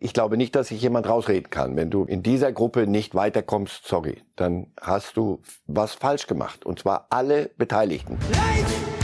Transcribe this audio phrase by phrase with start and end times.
[0.00, 1.74] Ich glaube nicht, dass sich jemand rausreden kann.
[1.74, 6.64] Wenn du in dieser Gruppe nicht weiterkommst, sorry, dann hast du was falsch gemacht.
[6.64, 8.16] Und zwar alle Beteiligten.
[8.30, 8.97] Leid!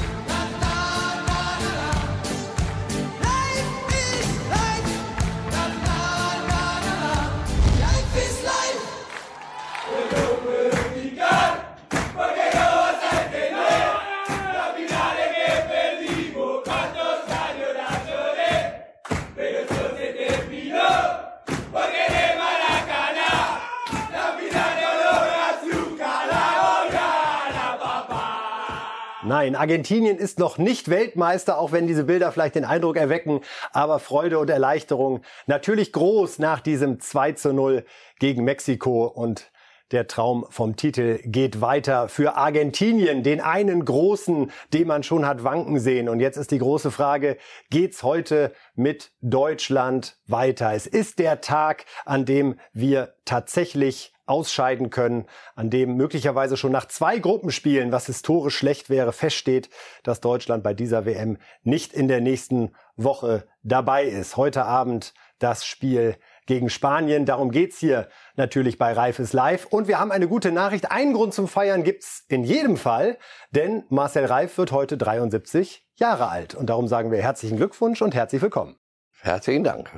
[29.34, 33.40] Nein, Argentinien ist noch nicht Weltmeister, auch wenn diese Bilder vielleicht den Eindruck erwecken.
[33.72, 37.84] Aber Freude und Erleichterung natürlich groß nach diesem 2 zu 0
[38.20, 39.50] gegen Mexiko und
[39.90, 45.42] der Traum vom Titel geht weiter für Argentinien, den einen großen, den man schon hat
[45.42, 46.08] wanken sehen.
[46.08, 47.36] Und jetzt ist die große Frage,
[47.70, 50.72] geht's heute mit Deutschland weiter?
[50.74, 56.86] Es ist der Tag, an dem wir tatsächlich ausscheiden können, an dem möglicherweise schon nach
[56.86, 59.70] zwei Gruppenspielen, was historisch schlecht wäre, feststeht,
[60.02, 64.36] dass Deutschland bei dieser WM nicht in der nächsten Woche dabei ist.
[64.36, 67.26] Heute Abend das Spiel gegen Spanien.
[67.26, 69.66] Darum geht's hier natürlich bei Reifes Live.
[69.66, 70.90] Und wir haben eine gute Nachricht.
[70.90, 73.18] Einen Grund zum Feiern gibt's in jedem Fall,
[73.50, 76.54] denn Marcel Reif wird heute 73 Jahre alt.
[76.54, 78.76] Und darum sagen wir herzlichen Glückwunsch und herzlich willkommen.
[79.20, 79.90] Herzlichen Dank.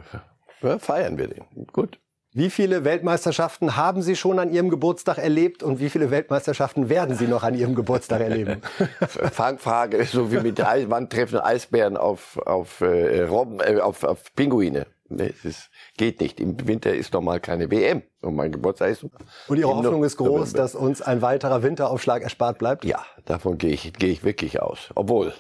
[0.79, 1.67] Feiern wir den.
[1.73, 2.01] Gut.
[2.37, 7.17] Wie viele Weltmeisterschaften haben Sie schon an Ihrem Geburtstag erlebt und wie viele Weltmeisterschaften werden
[7.17, 8.61] Sie noch an Ihrem Geburtstag erleben?
[9.33, 14.35] Fangfrage, so wie mit Eis, wann treffen Eisbären auf, auf, äh, Robben, äh, auf, auf
[14.35, 14.87] Pinguine?
[15.09, 16.39] Nee, es ist, geht nicht.
[16.39, 19.07] Im Winter ist normal keine WM und mein Geburtstag ist.
[19.49, 22.85] Und Ihre Hoffnung ist groß, dass uns ein weiterer Winteraufschlag erspart bleibt?
[22.85, 24.91] Ja, davon gehe ich, gehe ich wirklich aus.
[24.95, 25.33] Obwohl.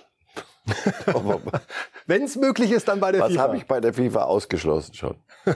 [2.06, 3.38] Wenn es möglich ist, dann bei der Was FIFA.
[3.38, 5.16] Was habe ich bei der FIFA ausgeschlossen schon?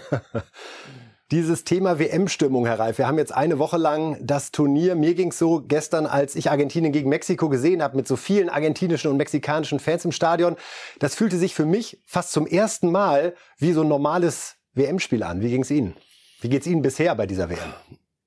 [1.30, 2.98] Dieses Thema WM-Stimmung, Herr Reif.
[2.98, 4.96] Wir haben jetzt eine Woche lang das Turnier.
[4.96, 8.48] Mir ging es so gestern, als ich Argentinien gegen Mexiko gesehen habe, mit so vielen
[8.48, 10.56] argentinischen und mexikanischen Fans im Stadion.
[10.98, 15.40] Das fühlte sich für mich fast zum ersten Mal wie so ein normales WM-Spiel an.
[15.40, 15.94] Wie ging es Ihnen?
[16.40, 17.74] Wie geht es Ihnen bisher bei dieser WM?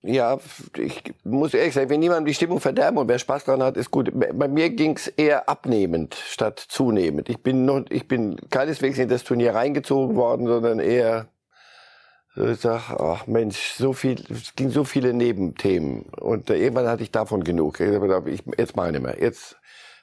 [0.02, 0.40] Ja,
[0.78, 3.92] ich muss ehrlich sagen, wenn niemand die Stimmung verderben und wer Spaß dran hat, ist
[3.92, 4.12] gut.
[4.14, 7.28] Bei mir ging's eher abnehmend statt zunehmend.
[7.28, 11.28] Ich bin noch, ich bin keineswegs in das Turnier reingezogen worden, sondern eher
[12.36, 16.04] ich sag, ach Mensch, so viel, es ging so viele Nebenthemen.
[16.20, 17.80] Und irgendwann hatte ich davon genug.
[17.80, 19.22] Ich, jetzt meine ich mehr.
[19.22, 19.58] Jetzt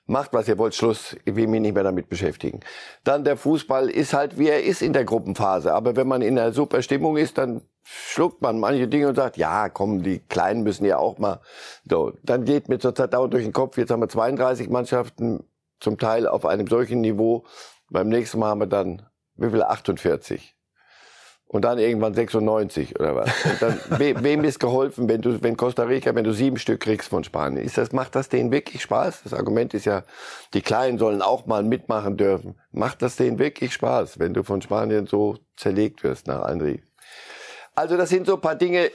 [0.06, 1.16] macht, was ihr wollt, Schluss.
[1.24, 2.60] Ich will mich nicht mehr damit beschäftigen.
[3.02, 5.74] Dann der Fußball ist halt, wie er ist in der Gruppenphase.
[5.74, 9.36] Aber wenn man in einer super Stimmung ist, dann schluckt man manche Dinge und sagt,
[9.36, 11.40] ja, komm, die Kleinen müssen ja auch mal.
[11.88, 15.44] So, dann geht mir zurzeit dauernd durch den Kopf, jetzt haben wir 32 Mannschaften,
[15.80, 17.44] zum Teil auf einem solchen Niveau.
[17.90, 19.02] Beim nächsten Mal haben wir dann,
[19.36, 19.62] wie viel?
[19.62, 20.54] 48
[21.52, 23.30] und dann irgendwann 96 oder was.
[23.44, 26.78] Und dann, we, wem ist geholfen, wenn du, wenn Costa Rica, wenn du sieben Stück
[26.78, 27.64] kriegst von Spanien?
[27.64, 29.24] Ist das, macht das denen wirklich Spaß?
[29.24, 30.04] Das Argument ist ja,
[30.54, 32.54] die Kleinen sollen auch mal mitmachen dürfen.
[32.70, 36.84] Macht das denen wirklich Spaß, wenn du von Spanien so zerlegt wirst nach Andri?
[37.74, 38.92] Also das sind so ein paar Dinge.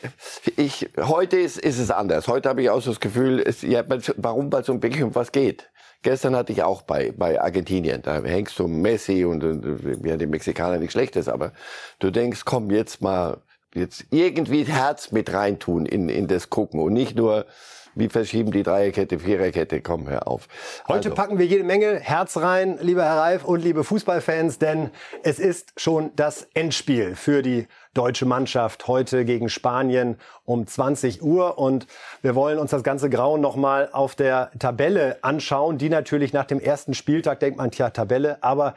[0.55, 2.29] Ich, heute ist, ist es anders.
[2.29, 3.83] Heute habe ich auch so das Gefühl, es, ja,
[4.15, 5.69] warum, weil es um wirklich um was geht.
[6.05, 10.27] Gestern hatte ich auch bei, bei Argentinien, da hängst du Messi und, und ja, die
[10.27, 11.51] Mexikaner nicht schlechtes, aber
[11.97, 13.41] du denkst, komm jetzt mal,
[13.73, 17.47] jetzt irgendwie Herz mit reintun in, in das Gucken und nicht nur,
[17.95, 20.47] wie verschieben die Dreierkette, Viererkette, komm, hör auf.
[20.87, 21.15] Heute also.
[21.15, 24.91] packen wir jede Menge Herz rein, lieber Herr Reif und liebe Fußballfans, denn
[25.23, 31.57] es ist schon das Endspiel für die deutsche Mannschaft heute gegen Spanien um 20 Uhr.
[31.57, 31.87] Und
[32.21, 36.59] wir wollen uns das ganze Grauen nochmal auf der Tabelle anschauen, die natürlich nach dem
[36.59, 38.75] ersten Spieltag denkt man, tja, Tabelle, aber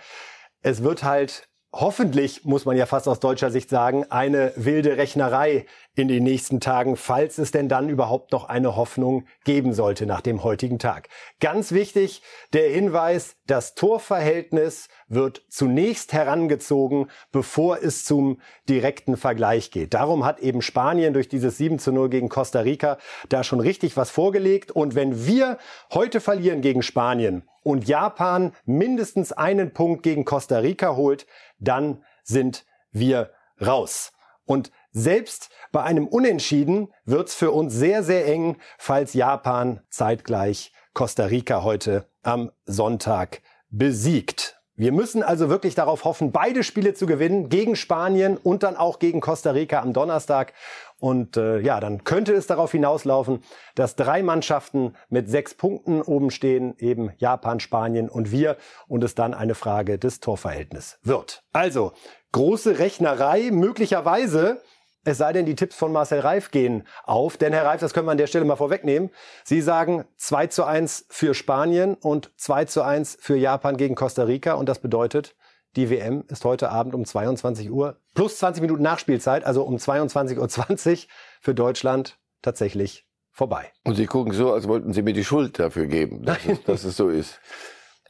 [0.63, 5.67] es wird halt hoffentlich, muss man ja fast aus deutscher Sicht sagen, eine wilde Rechnerei
[5.99, 10.21] in den nächsten Tagen, falls es denn dann überhaupt noch eine Hoffnung geben sollte nach
[10.21, 11.09] dem heutigen Tag.
[11.41, 12.23] Ganz wichtig,
[12.53, 19.95] der Hinweis, das Torverhältnis wird zunächst herangezogen, bevor es zum direkten Vergleich geht.
[19.95, 23.97] Darum hat eben Spanien durch dieses 7 zu 0 gegen Costa Rica da schon richtig
[23.97, 24.71] was vorgelegt.
[24.71, 25.59] Und wenn wir
[25.93, 31.27] heute verlieren gegen Spanien und Japan mindestens einen Punkt gegen Costa Rica holt,
[31.59, 34.13] dann sind wir raus.
[34.45, 41.27] Und selbst bei einem Unentschieden wird's für uns sehr, sehr eng, falls Japan zeitgleich Costa
[41.27, 44.59] Rica heute am Sonntag besiegt.
[44.79, 49.01] Wir müssen also wirklich darauf hoffen, beide Spiele zu gewinnen, gegen Spanien und dann auch
[49.01, 50.53] gegen Costa Rica am Donnerstag.
[51.01, 53.43] Und äh, ja, dann könnte es darauf hinauslaufen,
[53.75, 58.57] dass drei Mannschaften mit sechs Punkten oben stehen, eben Japan, Spanien und wir,
[58.87, 61.43] und es dann eine Frage des Torverhältnisses wird.
[61.53, 61.93] Also,
[62.31, 64.63] große Rechnerei, möglicherweise
[65.09, 67.37] es sei denn, die Tipps von Marcel Reif gehen auf.
[67.37, 69.11] Denn Herr Reif, das können wir an der Stelle mal vorwegnehmen.
[69.45, 74.25] Sie sagen 2 zu 1 für Spanien und 2 zu 1 für Japan gegen Costa
[74.25, 74.55] Rica.
[74.55, 75.35] Und das bedeutet,
[75.77, 80.93] die WM ist heute Abend um 22 Uhr plus 20 Minuten Nachspielzeit, also um 22.20
[80.93, 80.99] Uhr
[81.41, 83.73] für Deutschland tatsächlich vorbei.
[83.85, 86.85] Und Sie gucken so, als wollten Sie mir die Schuld dafür geben, dass, es, dass
[86.85, 87.41] es so ist.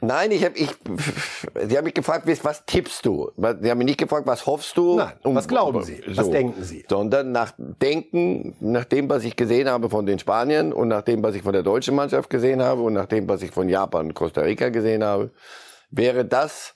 [0.01, 0.69] Nein, ich habe ich,
[1.67, 3.31] Sie haben mich gefragt, was tippst du?
[3.35, 4.95] Sie haben mich nicht gefragt, was hoffst du?
[4.95, 6.01] Nein, um, was glauben Sie?
[6.07, 6.85] So, was denken Sie?
[6.89, 11.21] Sondern nach Denken, nach dem, was ich gesehen habe von den Spaniern und nach dem,
[11.21, 14.07] was ich von der deutschen Mannschaft gesehen habe und nach dem, was ich von Japan
[14.07, 15.31] und Costa Rica gesehen habe,
[15.91, 16.73] wäre das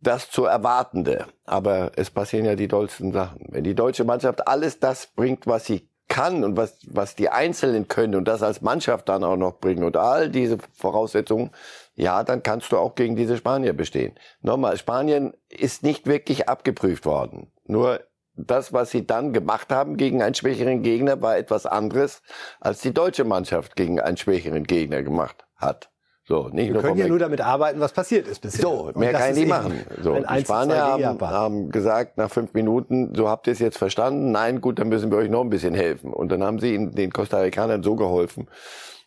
[0.00, 1.26] das zu erwartende.
[1.44, 3.46] Aber es passieren ja die tollsten Sachen.
[3.48, 7.88] Wenn die deutsche Mannschaft alles das bringt, was sie kann und was, was die Einzelnen
[7.88, 11.50] können und das als Mannschaft dann auch noch bringen und all diese Voraussetzungen,
[11.96, 14.14] ja, dann kannst du auch gegen diese Spanier bestehen.
[14.42, 17.50] Nochmal, Spanien ist nicht wirklich abgeprüft worden.
[17.64, 18.00] Nur
[18.34, 22.22] das, was sie dann gemacht haben gegen einen schwächeren Gegner, war etwas anderes,
[22.60, 25.90] als die deutsche Mannschaft gegen einen schwächeren Gegner gemacht hat.
[26.28, 28.60] So, nicht Wir können ja nur damit arbeiten, was passiert ist bisher.
[28.60, 29.86] So, mehr kann ich nicht machen.
[30.02, 34.32] So, die Spanier haben, haben, gesagt nach fünf Minuten, so habt ihr es jetzt verstanden?
[34.32, 36.12] Nein, gut, dann müssen wir euch noch ein bisschen helfen.
[36.12, 38.48] Und dann haben sie den Costa Ricanern so geholfen,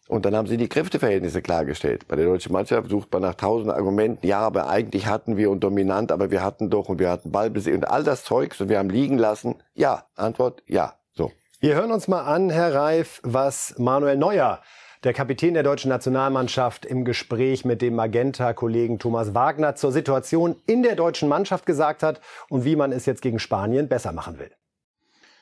[0.09, 2.07] und dann haben sie die Kräfteverhältnisse klargestellt.
[2.07, 4.25] Bei der deutschen Mannschaft sucht man nach tausend Argumenten.
[4.25, 7.75] Ja, aber eigentlich hatten wir und dominant, aber wir hatten doch und wir hatten Ballbesitz
[7.75, 9.55] und all das Zeugs und wir haben liegen lassen.
[9.75, 10.95] Ja, Antwort ja.
[11.13, 11.31] So.
[11.59, 14.61] Wir hören uns mal an, Herr Reif, was Manuel Neuer,
[15.03, 20.81] der Kapitän der deutschen Nationalmannschaft, im Gespräch mit dem Magenta-Kollegen Thomas Wagner zur Situation in
[20.81, 22.19] der deutschen Mannschaft gesagt hat
[22.49, 24.49] und wie man es jetzt gegen Spanien besser machen will.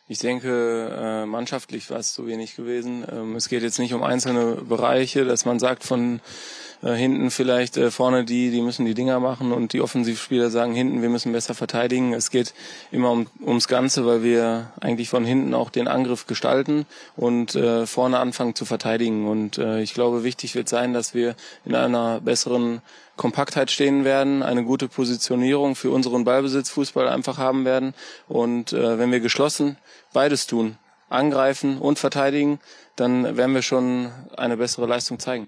[0.09, 3.05] Ich denke, äh, mannschaftlich war es zu wenig gewesen.
[3.11, 6.21] Ähm, es geht jetzt nicht um einzelne Bereiche, dass man sagt, von
[6.83, 10.73] äh, hinten vielleicht äh, vorne die, die müssen die Dinger machen und die Offensivspieler sagen
[10.73, 12.13] hinten, wir müssen besser verteidigen.
[12.13, 12.53] Es geht
[12.91, 16.85] immer um, ums Ganze, weil wir eigentlich von hinten auch den Angriff gestalten
[17.15, 19.27] und äh, vorne anfangen zu verteidigen.
[19.27, 21.35] Und äh, ich glaube, wichtig wird sein, dass wir
[21.65, 22.81] in einer besseren
[23.15, 27.93] Kompaktheit stehen werden, eine gute Positionierung für unseren Ballbesitzfußball einfach haben werden.
[28.27, 29.77] Und äh, wenn wir geschlossen
[30.13, 30.77] beides tun,
[31.09, 32.59] angreifen und verteidigen,
[32.95, 35.47] dann werden wir schon eine bessere Leistung zeigen.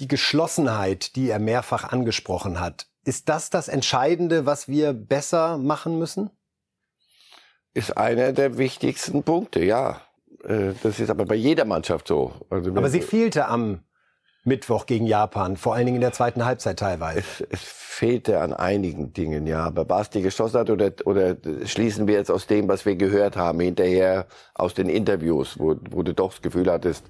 [0.00, 5.98] Die Geschlossenheit, die er mehrfach angesprochen hat, ist das das Entscheidende, was wir besser machen
[5.98, 6.30] müssen?
[7.74, 10.00] Ist einer der wichtigsten Punkte, ja.
[10.42, 12.32] Äh, das ist aber bei jeder Mannschaft so.
[12.48, 13.84] Also aber sie fehlte am
[14.44, 17.18] Mittwoch gegen Japan, vor allen Dingen in der zweiten Halbzeit teilweise.
[17.18, 19.64] Es, es fehlte an einigen Dingen, ja.
[19.64, 23.36] Aber was die geschossen hat oder, oder schließen wir jetzt aus dem, was wir gehört
[23.36, 27.04] haben, hinterher aus den Interviews, wo, wo du doch das Gefühl hattest,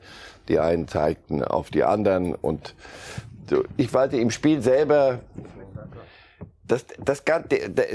[0.49, 2.75] die einen zeigten auf die anderen und
[3.77, 5.21] ich weiß im Spiel selber,
[6.65, 7.43] das, das, das,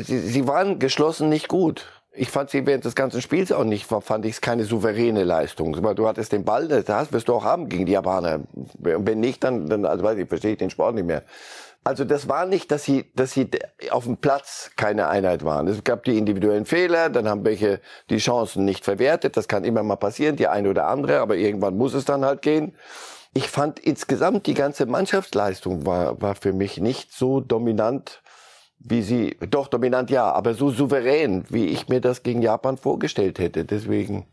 [0.05, 1.94] sie waren geschlossen nicht gut.
[2.17, 5.73] Ich fand sie während des ganzen Spiels auch nicht, fand ich es keine souveräne Leistung.
[5.95, 8.41] Du hattest den Ball, das wirst du auch haben gegen die Japaner.
[8.77, 11.23] Wenn nicht, dann, dann also weiß ich, verstehe ich den Sport nicht mehr.
[11.83, 13.47] Also das war nicht, dass sie, dass sie
[13.91, 15.67] auf dem Platz keine Einheit waren.
[15.67, 17.79] Es gab die individuellen Fehler, dann haben welche
[18.09, 19.37] die Chancen nicht verwertet.
[19.37, 22.41] Das kann immer mal passieren, die eine oder andere, aber irgendwann muss es dann halt
[22.41, 22.75] gehen.
[23.35, 28.23] Ich fand insgesamt die ganze Mannschaftsleistung war, war für mich nicht so dominant
[28.87, 33.39] wie sie, doch dominant ja, aber so souverän, wie ich mir das gegen Japan vorgestellt
[33.39, 33.65] hätte.
[33.65, 34.27] Deswegen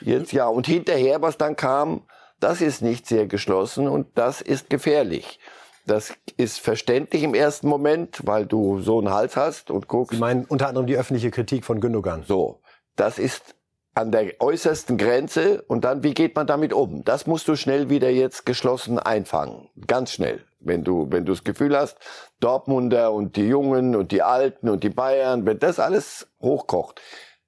[0.00, 0.46] jetzt ja.
[0.46, 2.02] Und hinterher, was dann kam,
[2.38, 5.38] das ist nicht sehr geschlossen und das ist gefährlich.
[5.86, 10.14] Das ist verständlich im ersten Moment, weil du so einen Hals hast und guckst.
[10.14, 12.24] Sie meinen unter anderem die öffentliche Kritik von Gündogan.
[12.26, 12.60] So.
[12.96, 13.54] Das ist
[13.94, 17.04] an der äußersten Grenze und dann, wie geht man damit um?
[17.04, 19.68] Das musst du schnell wieder jetzt geschlossen einfangen.
[19.86, 20.44] Ganz schnell.
[20.64, 21.98] Wenn du, wenn du das Gefühl hast,
[22.40, 27.00] Dortmunder und die Jungen und die Alten und die Bayern, wenn das alles hochkocht.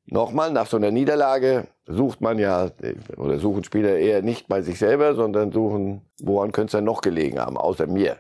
[0.07, 2.71] Nochmal, nach so einer Niederlage sucht man ja,
[3.17, 7.01] oder suchen Spieler eher nicht bei sich selber, sondern suchen, woran könnte es denn noch
[7.01, 8.19] gelegen haben, außer mir.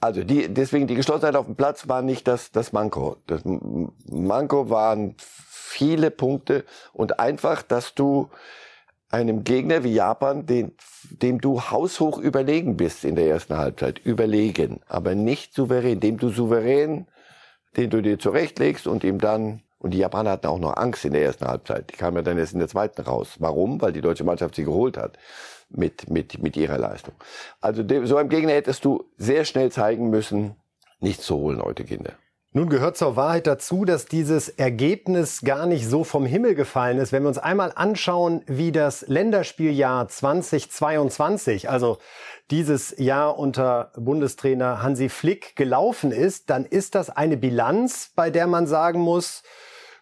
[0.00, 3.16] Also die, deswegen die Geschlossenheit auf dem Platz war nicht das, das Manko.
[3.26, 8.28] Das Manko waren viele Punkte und einfach, dass du
[9.16, 10.72] einem Gegner wie Japan, den,
[11.10, 16.28] dem du haushoch überlegen bist in der ersten Halbzeit, überlegen, aber nicht souverän, dem du
[16.28, 17.06] souverän,
[17.76, 21.12] den du dir zurechtlegst und ihm dann, und die Japaner hatten auch noch Angst in
[21.12, 23.36] der ersten Halbzeit, die kamen ja dann erst in der zweiten raus.
[23.38, 23.80] Warum?
[23.80, 25.18] Weil die deutsche Mannschaft sie geholt hat
[25.70, 27.14] mit, mit, mit ihrer Leistung.
[27.60, 30.56] Also dem, so einem Gegner hättest du sehr schnell zeigen müssen,
[31.00, 32.12] nichts zu holen heute, Kinder.
[32.56, 37.12] Nun gehört zur Wahrheit dazu, dass dieses Ergebnis gar nicht so vom Himmel gefallen ist.
[37.12, 41.98] Wenn wir uns einmal anschauen, wie das Länderspieljahr 2022, also
[42.50, 48.46] dieses Jahr unter Bundestrainer Hansi Flick gelaufen ist, dann ist das eine Bilanz, bei der
[48.46, 49.42] man sagen muss,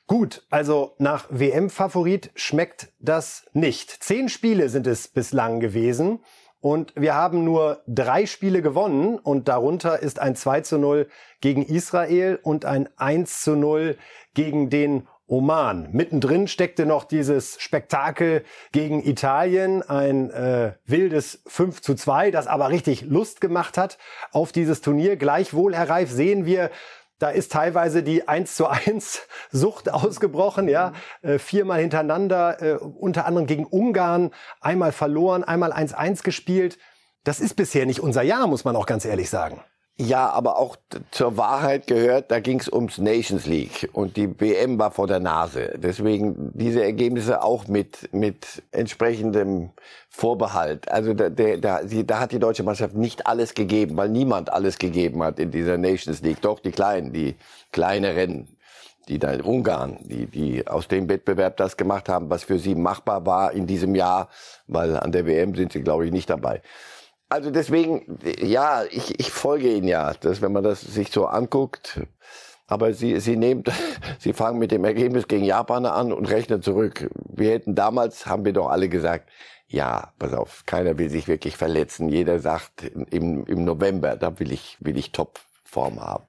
[0.06, 3.90] gut, also nach WM-Favorit schmeckt das nicht.
[4.00, 6.20] Zehn Spiele sind es bislang gewesen.
[6.64, 11.08] Und wir haben nur drei Spiele gewonnen und darunter ist ein 2 zu 0
[11.42, 13.98] gegen Israel und ein 1 zu 0
[14.32, 15.90] gegen den Oman.
[15.92, 22.70] Mittendrin steckte noch dieses Spektakel gegen Italien, ein äh, wildes 5 zu 2, das aber
[22.70, 23.98] richtig Lust gemacht hat
[24.32, 25.16] auf dieses Turnier.
[25.16, 26.70] Gleichwohl, Herr Reif, sehen wir
[27.18, 30.92] da ist teilweise die 1 zu 1 Sucht ausgebrochen, ja.
[31.22, 36.78] Äh, viermal hintereinander, äh, unter anderem gegen Ungarn, einmal verloren, einmal 1-1 gespielt.
[37.22, 39.62] Das ist bisher nicht unser Jahr, muss man auch ganz ehrlich sagen.
[39.96, 40.76] Ja, aber auch
[41.12, 45.20] zur Wahrheit gehört, da ging es ums Nations League und die WM war vor der
[45.20, 45.74] Nase.
[45.76, 49.70] Deswegen diese Ergebnisse auch mit mit entsprechendem
[50.08, 50.88] Vorbehalt.
[50.90, 54.78] Also da, der, da, da hat die deutsche Mannschaft nicht alles gegeben, weil niemand alles
[54.78, 56.40] gegeben hat in dieser Nations League.
[56.40, 57.36] Doch die Kleinen, die
[57.70, 58.48] kleineren,
[59.08, 62.74] die da in Ungarn, die, die aus dem Wettbewerb das gemacht haben, was für sie
[62.74, 64.28] machbar war in diesem Jahr,
[64.66, 66.62] weil an der WM sind sie, glaube ich, nicht dabei.
[67.28, 72.00] Also deswegen, ja, ich, ich folge Ihnen ja, dass wenn man das sich so anguckt,
[72.66, 73.64] aber Sie, Sie nehmen,
[74.18, 77.10] Sie fangen mit dem Ergebnis gegen Japan an und rechnen zurück.
[77.28, 79.30] Wir hätten damals, haben wir doch alle gesagt,
[79.66, 82.08] ja, pass auf, keiner will sich wirklich verletzen.
[82.08, 86.24] Jeder sagt im, im November, da will ich, will ich Topform haben.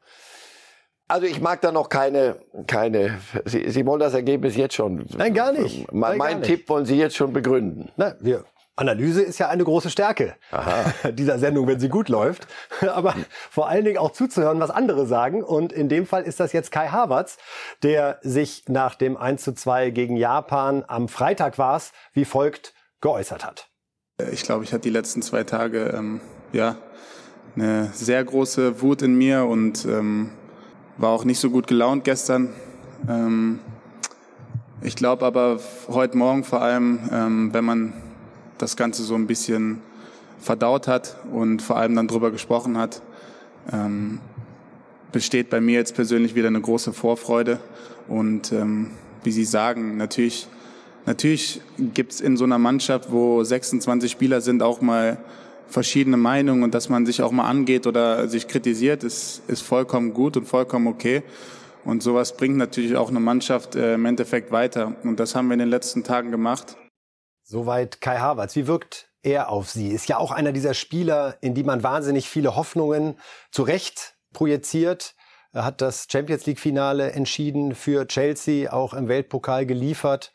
[1.07, 3.19] Also ich mag da noch keine, keine.
[3.45, 5.05] Sie, Sie wollen das Ergebnis jetzt schon.
[5.15, 5.91] Nein, gar nicht.
[5.93, 6.47] Mein, Nein, gar nicht.
[6.47, 7.91] Tipp wollen Sie jetzt schon begründen.
[7.95, 8.43] Na, wir
[8.77, 10.93] Analyse ist ja eine große Stärke Aha.
[11.11, 12.47] dieser Sendung, wenn sie gut läuft.
[12.81, 13.15] Aber
[13.49, 15.43] vor allen Dingen auch zuzuhören, was andere sagen.
[15.43, 17.37] Und in dem Fall ist das jetzt Kai Havertz,
[17.83, 22.73] der sich nach dem 1 zu 2 gegen Japan am Freitag war es, wie folgt
[23.01, 23.69] geäußert hat.
[24.31, 26.21] Ich glaube, ich hatte die letzten zwei Tage ähm,
[26.53, 26.77] ja
[27.55, 30.31] eine sehr große Wut in mir und ähm,
[30.97, 32.53] war auch nicht so gut gelaunt gestern.
[33.07, 33.59] Ähm,
[34.81, 37.93] ich glaube aber heute Morgen vor allem, ähm, wenn man
[38.57, 39.81] das Ganze so ein bisschen
[40.39, 43.01] verdaut hat und vor allem dann drüber gesprochen hat,
[43.71, 44.19] ähm,
[45.11, 47.59] besteht bei mir jetzt persönlich wieder eine große Vorfreude.
[48.07, 48.91] Und ähm,
[49.23, 50.47] wie Sie sagen, natürlich,
[51.05, 51.61] natürlich
[51.93, 55.17] gibt es in so einer Mannschaft, wo 26 Spieler sind, auch mal
[55.67, 60.13] verschiedene Meinungen und dass man sich auch mal angeht oder sich kritisiert, ist, ist vollkommen
[60.13, 61.23] gut und vollkommen okay.
[61.83, 64.95] Und sowas bringt natürlich auch eine Mannschaft äh, im Endeffekt weiter.
[65.03, 66.75] Und das haben wir in den letzten Tagen gemacht.
[67.47, 68.55] Soweit Kai Havertz.
[68.55, 69.89] Wie wirkt er auf Sie?
[69.89, 73.19] Ist ja auch einer dieser Spieler, in die man wahnsinnig viele Hoffnungen
[73.51, 75.13] zu Recht projiziert.
[75.53, 80.33] Er hat das Champions League Finale entschieden für Chelsea, auch im Weltpokal geliefert.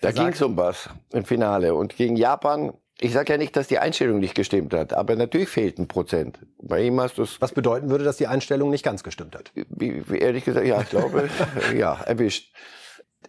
[0.00, 1.74] Da ging es um was im Finale.
[1.74, 5.48] Und gegen Japan, ich sage ja nicht, dass die Einstellung nicht gestimmt hat, aber natürlich
[5.48, 6.38] fehlt ein Prozent.
[6.62, 9.52] Bei ihm hast du Was bedeuten würde, dass die Einstellung nicht ganz gestimmt hat?
[9.80, 11.28] Ehrlich gesagt, ja, ich glaube,
[11.76, 12.54] ja, erwischt.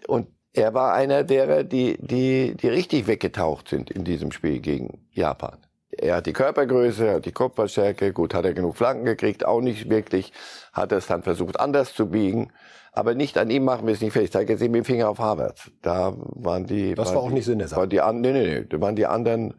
[0.08, 5.05] Und er war einer derer, die, die, die richtig weggetaucht sind in diesem Spiel gegen
[5.12, 5.58] Japan.
[5.91, 9.62] Er hat die Körpergröße, er hat die Kopfballstärke, gut, hat er genug Flanken gekriegt, auch
[9.62, 10.31] nicht wirklich,
[10.74, 12.51] hat er es dann versucht anders zu biegen,
[12.93, 14.25] aber nicht an ihm machen wir es nicht fest.
[14.25, 15.72] Ich zeige jetzt eben den Finger auf Harvard.
[15.81, 16.96] Da waren die...
[16.96, 17.81] Das waren war auch die, nicht Sinn der Sache.
[17.81, 19.53] Waren die, nee, nee, nee, da waren die anderen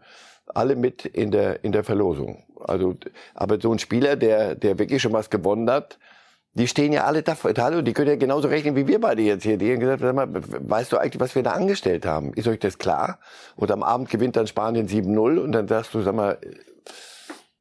[0.46, 2.44] alle mit in der, in der Verlosung.
[2.60, 2.94] Also,
[3.34, 5.98] aber so ein Spieler, der, der wirklich schon was gewonnen hat,
[6.54, 9.44] die stehen ja alle da, hallo, die können ja genauso rechnen wie wir beide jetzt
[9.44, 9.56] hier.
[9.56, 12.34] Die haben gesagt, sag mal, weißt du eigentlich, was wir da angestellt haben?
[12.34, 13.18] Ist euch das klar?
[13.56, 16.38] Und am Abend gewinnt dann Spanien 7-0 und dann sagst du, sag mal,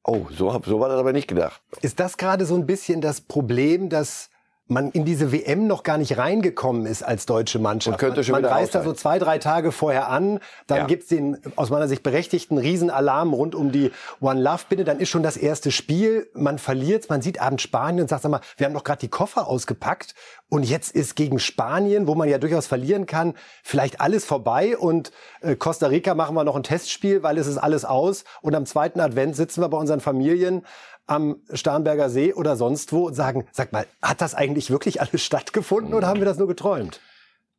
[0.03, 1.61] oh, so, so war das aber nicht gedacht.
[1.81, 4.30] Ist das gerade so ein bisschen das Problem, dass
[4.71, 7.95] man in diese WM noch gar nicht reingekommen ist als deutsche Mannschaft.
[7.95, 10.85] Und könnte schon man reist da so zwei, drei Tage vorher an, dann ja.
[10.85, 15.09] gibt's den aus meiner Sicht berechtigten Riesenalarm rund um die One Love Binde, dann ist
[15.09, 18.65] schon das erste Spiel, man verliert, man sieht abends Spanien und sagt, sag mal, wir
[18.65, 20.15] haben doch gerade die Koffer ausgepackt.
[20.47, 24.77] Und jetzt ist gegen Spanien, wo man ja durchaus verlieren kann, vielleicht alles vorbei.
[24.77, 25.11] Und
[25.41, 28.23] äh, Costa Rica machen wir noch ein Testspiel, weil es ist alles aus.
[28.41, 30.63] Und am zweiten Advent sitzen wir bei unseren Familien
[31.07, 35.21] am Starnberger See oder sonst wo und sagen, sag mal, hat das eigentlich wirklich alles
[35.23, 36.99] stattgefunden oder haben wir das nur geträumt?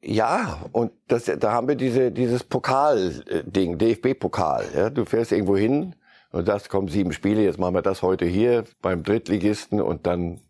[0.05, 4.65] Ja, und das, da haben wir diese, dieses Pokal-Ding, DFB-Pokal.
[4.75, 4.91] Ja?
[4.91, 5.95] Du fährst irgendwo hin
[6.33, 10.41] und sagst, komm, sieben Spiele, jetzt machen wir das heute hier beim Drittligisten und dann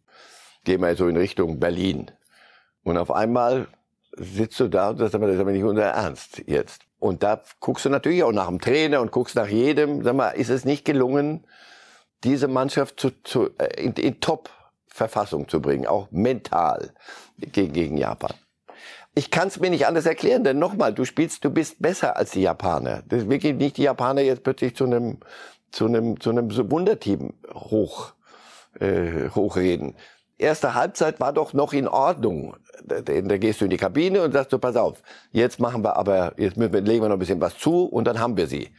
[0.65, 2.11] gehen wir so in Richtung Berlin.
[2.83, 3.67] Und auf einmal
[4.17, 6.83] sitzt du da und sagst, das ist aber nicht unser Ernst jetzt.
[6.99, 10.31] Und da guckst du natürlich auch nach dem Trainer und guckst nach jedem, sag mal,
[10.31, 11.45] ist es nicht gelungen,
[12.25, 14.51] diese Mannschaft zu, zu, äh, in, in Top
[14.87, 16.93] Verfassung zu bringen, auch mental
[17.39, 18.35] gegen, gegen Japan.
[19.15, 22.31] Ich kann es mir nicht anders erklären, denn nochmal, du spielst, du bist besser als
[22.31, 23.03] die Japaner.
[23.09, 25.19] Das wirklich nicht die Japaner jetzt plötzlich zu einem
[25.71, 28.13] zu einem zu einem Wunderteam hoch
[28.81, 29.95] äh, hochreden.
[30.39, 32.57] Erste Halbzeit war doch noch in Ordnung.
[32.85, 35.97] Da, da gehst du in die Kabine und sagst du, pass auf, jetzt machen wir
[35.97, 38.71] aber, jetzt legen wir noch ein bisschen was zu und dann haben wir sie.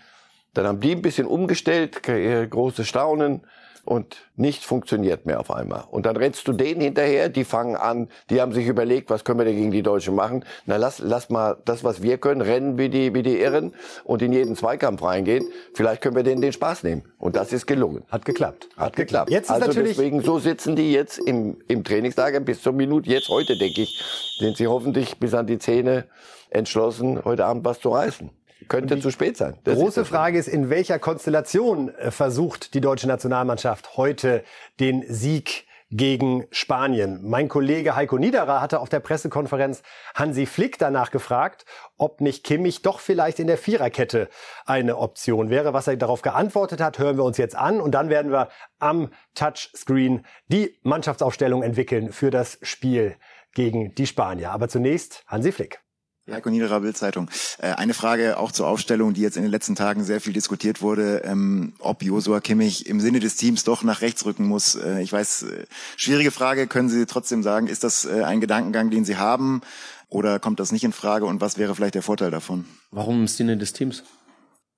[0.54, 3.42] Dann haben die ein bisschen umgestellt, äh, große Staunen
[3.86, 5.84] und nichts funktioniert mehr auf einmal.
[5.92, 9.40] Und dann rennst du denen hinterher, die fangen an, die haben sich überlegt, was können
[9.40, 10.46] wir denn gegen die Deutschen machen?
[10.66, 13.74] Na, lass, lass mal das, was wir können, rennen wie die, wie die Irren
[14.06, 15.46] und in jeden Zweikampf reingehen.
[15.74, 17.04] Vielleicht können wir denen den Spaß nehmen.
[17.18, 18.04] Und das ist gelungen.
[18.10, 18.70] Hat geklappt.
[18.78, 19.30] Hat geklappt.
[19.30, 23.10] Jetzt ist also natürlich deswegen, so sitzen die jetzt im, im Trainingslager bis zur Minute,
[23.10, 24.02] jetzt heute, denke ich,
[24.40, 26.06] sind sie hoffentlich bis an die Zähne
[26.50, 28.30] entschlossen, heute Abend was zu reißen.
[28.68, 29.58] Könnte zu spät sein.
[29.64, 34.44] Das Große ist Frage ist, in welcher Konstellation äh, versucht die deutsche Nationalmannschaft heute
[34.80, 35.66] den Sieg
[35.96, 37.20] gegen Spanien.
[37.24, 39.84] Mein Kollege Heiko Niederer hatte auf der Pressekonferenz
[40.16, 41.66] Hansi Flick danach gefragt,
[41.98, 44.28] ob nicht Kimmich doch vielleicht in der Viererkette
[44.66, 45.74] eine Option wäre.
[45.74, 49.10] Was er darauf geantwortet hat, hören wir uns jetzt an und dann werden wir am
[49.36, 53.16] Touchscreen die Mannschaftsaufstellung entwickeln für das Spiel
[53.54, 54.52] gegen die Spanier.
[54.52, 55.83] Aber zunächst Hansi Flick.
[56.32, 57.30] Heiko Niederer, Bildzeitung.
[57.58, 60.82] Äh, eine Frage auch zur Aufstellung, die jetzt in den letzten Tagen sehr viel diskutiert
[60.82, 64.76] wurde, ähm, ob Josua Kimmich im Sinne des Teams doch nach rechts rücken muss.
[64.76, 65.66] Äh, ich weiß, äh,
[65.98, 69.62] schwierige Frage, können Sie trotzdem sagen, ist das ein Gedankengang, den Sie haben
[70.08, 72.66] oder kommt das nicht in Frage und was wäre vielleicht der Vorteil davon?
[72.92, 74.04] Warum im Sinne des Teams?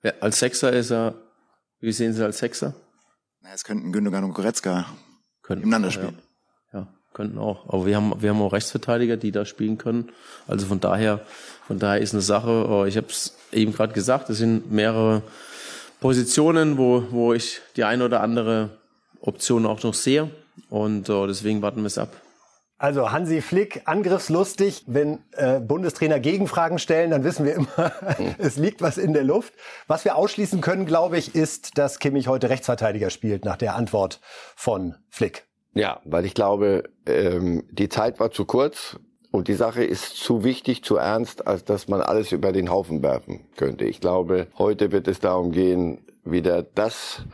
[0.03, 1.15] Ja, als Sechser ist er,
[1.79, 2.73] wie sehen Sie als Sechser?
[3.41, 4.87] Na, es könnten Gündogan und Goretzka
[5.43, 6.15] könnten, nebeneinander spielen.
[6.17, 6.24] Ja.
[7.15, 7.67] Könnten auch.
[7.67, 10.09] Aber wir haben, wir haben auch Rechtsverteidiger, die da spielen können.
[10.47, 11.21] Also von daher,
[11.65, 15.23] von daher ist eine Sache, oh, ich habe es eben gerade gesagt, es sind mehrere
[15.99, 18.69] Positionen, wo, wo ich die eine oder andere
[19.21, 20.29] Option auch noch sehe.
[20.69, 22.09] Und oh, deswegen warten wir es ab.
[22.77, 24.83] Also Hansi Flick, angriffslustig.
[24.85, 27.93] Wenn äh, Bundestrainer Gegenfragen stellen, dann wissen wir immer,
[28.37, 29.53] es liegt was in der Luft.
[29.87, 34.19] Was wir ausschließen können, glaube ich, ist, dass Kimmich heute Rechtsverteidiger spielt, nach der Antwort
[34.55, 35.45] von Flick.
[35.75, 38.97] Ja, weil ich glaube, ähm, die Zeit war zu kurz
[39.31, 43.03] und die Sache ist zu wichtig, zu ernst, als dass man alles über den Haufen
[43.03, 43.83] werfen könnte.
[43.83, 47.25] Ich glaube, heute wird es darum gehen, wieder das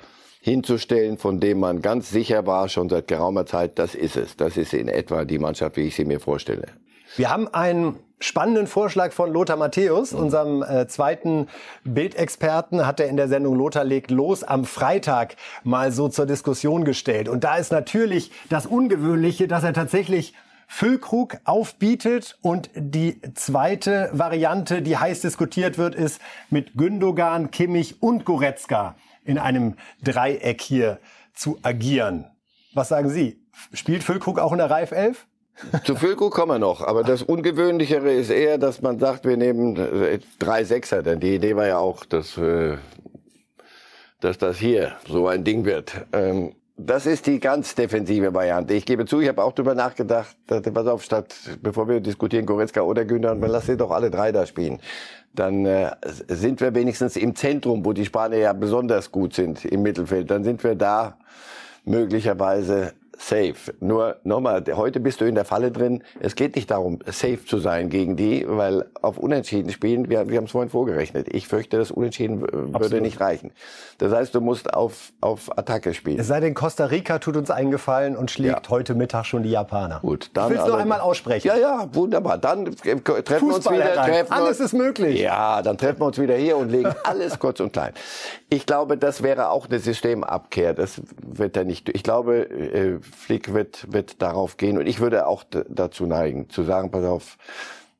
[0.41, 4.35] hinzustellen, von dem man ganz sicher war, schon seit geraumer Zeit, das ist es.
[4.35, 6.67] Das ist in etwa die Mannschaft, wie ich sie mir vorstelle.
[7.17, 11.47] Wir haben einen spannenden Vorschlag von Lothar Matthäus, unserem äh, zweiten
[11.83, 16.85] Bildexperten, hat er in der Sendung Lothar legt los am Freitag mal so zur Diskussion
[16.85, 17.27] gestellt.
[17.27, 20.33] Und da ist natürlich das Ungewöhnliche, dass er tatsächlich
[20.67, 28.23] Füllkrug aufbietet und die zweite Variante, die heiß diskutiert wird, ist mit Gündogan, Kimmich und
[28.23, 30.99] Goretzka in einem Dreieck hier
[31.33, 32.25] zu agieren.
[32.73, 33.45] Was sagen Sie?
[33.73, 35.27] Spielt Füllkrug auch in der Reif 11?
[35.83, 39.75] Zu Füllkrug kommen wir noch, aber das Ungewöhnlichere ist eher, dass man sagt, wir nehmen
[39.75, 42.77] äh, drei Sechser, denn die Idee war ja auch, dass, äh,
[44.19, 45.93] dass das hier so ein Ding wird.
[46.13, 48.73] Ähm, das ist die ganz defensive Variante.
[48.73, 52.45] Ich gebe zu, ich habe auch drüber nachgedacht, dass, pass auf, statt, bevor wir diskutieren,
[52.45, 54.79] Goretzka oder Günther, lass sie doch alle drei da spielen.
[55.33, 55.91] Dann äh,
[56.27, 60.31] sind wir wenigstens im Zentrum, wo die Spanier ja besonders gut sind, im Mittelfeld.
[60.31, 61.17] Dann sind wir da
[61.85, 63.73] möglicherweise safe.
[63.79, 66.03] Nur nochmal, heute bist du in der Falle drin.
[66.19, 70.37] Es geht nicht darum, safe zu sein gegen die, weil auf Unentschieden spielen, wir, wir
[70.37, 71.27] haben es vorhin vorgerechnet.
[71.33, 72.81] Ich fürchte, das Unentschieden Absolut.
[72.81, 73.51] würde nicht reichen.
[73.99, 76.19] Das heißt, du musst auf, auf Attacke spielen.
[76.19, 78.69] Es sei denn, Costa Rica tut uns eingefallen und schlägt ja.
[78.71, 79.99] heute Mittag schon die Japaner.
[80.01, 80.45] Gut, dann.
[80.45, 81.47] Ich will es nur einmal aussprechen.
[81.47, 82.37] Ja, ja, wunderbar.
[82.37, 83.93] Dann treffen wir uns wieder.
[83.93, 85.19] Treffen alles ist möglich.
[85.19, 87.93] Ja, dann treffen wir uns wieder hier und legen alles kurz und klein.
[88.49, 90.73] Ich glaube, das wäre auch eine Systemabkehr.
[90.73, 91.87] Das wird er nicht.
[91.89, 94.77] Ich glaube, äh, Flick wird, wird darauf gehen.
[94.77, 97.37] Und ich würde auch dazu neigen, zu sagen, pass auf,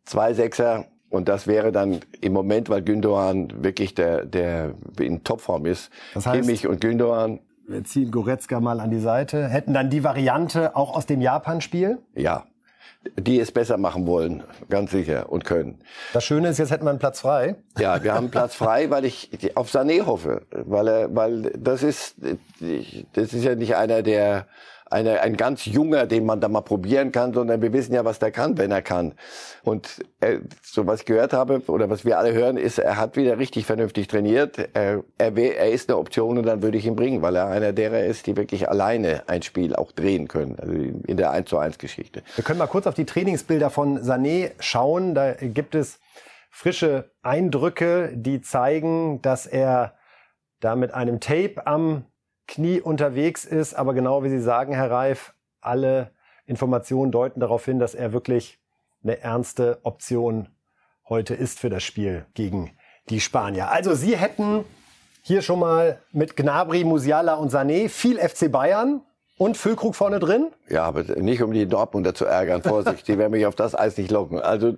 [0.06, 0.86] zwei Sechser.
[1.10, 6.26] Und das wäre dann im Moment, weil Gündogan wirklich der, der in Topform ist, das
[6.26, 7.40] heißt, Kimmich und Gündogan.
[7.68, 9.48] Wir ziehen Goretzka mal an die Seite.
[9.48, 12.00] Hätten dann die Variante auch aus dem Japan-Spiel?
[12.16, 12.46] Ja,
[13.18, 15.80] die es besser machen wollen, ganz sicher, und können.
[16.14, 17.56] Das Schöne ist, jetzt hätten wir einen Platz frei.
[17.78, 22.16] Ja, wir haben Platz frei, weil ich auf Sané hoffe, weil er, weil das ist,
[23.14, 24.48] das ist ja nicht einer, der
[24.92, 28.20] eine, ein ganz junger, den man da mal probieren kann, sondern wir wissen ja, was
[28.20, 29.14] der kann, wenn er kann.
[29.64, 33.16] Und äh, so was ich gehört habe oder was wir alle hören, ist, er hat
[33.16, 34.58] wieder richtig vernünftig trainiert.
[34.74, 37.72] Er, er, er ist eine Option und dann würde ich ihn bringen, weil er einer
[37.74, 41.58] derer ist, die wirklich alleine ein Spiel auch drehen können, also in der 1 zu
[41.58, 42.22] 1 Geschichte.
[42.36, 45.16] Wir können mal kurz auf die Trainingsbilder von Sané schauen.
[45.16, 46.00] Da gibt es
[46.50, 49.94] frische Eindrücke, die zeigen, dass er
[50.60, 52.06] da mit einem Tape am
[52.52, 56.12] Knie unterwegs ist, aber genau wie Sie sagen, Herr Reif, alle
[56.46, 58.60] Informationen deuten darauf hin, dass er wirklich
[59.04, 60.50] eine ernste Option
[61.08, 62.72] heute ist für das Spiel gegen
[63.10, 63.72] die Spanier.
[63.72, 64.66] Also Sie hätten
[65.22, 69.02] hier schon mal mit Gnabry, Musiala und Sané viel FC Bayern
[69.42, 70.52] und Füllkrug vorne drin?
[70.70, 72.62] Ja, aber nicht um die Dortmunder zu ärgern.
[72.62, 74.40] Vorsicht, die werden mich auf das Eis nicht locken.
[74.40, 74.76] Also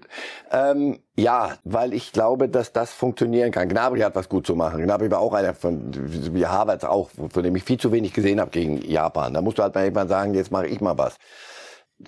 [0.51, 3.67] ähm, ja, weil ich glaube, dass das funktionieren kann.
[3.67, 4.81] Gnabry hat was gut zu machen.
[4.81, 5.91] Gnabry war auch einer von,
[6.33, 9.33] wie Harvard auch, von dem ich viel zu wenig gesehen habe gegen Japan.
[9.33, 11.17] Da musst du halt mal irgendwann sagen, jetzt mache ich mal was.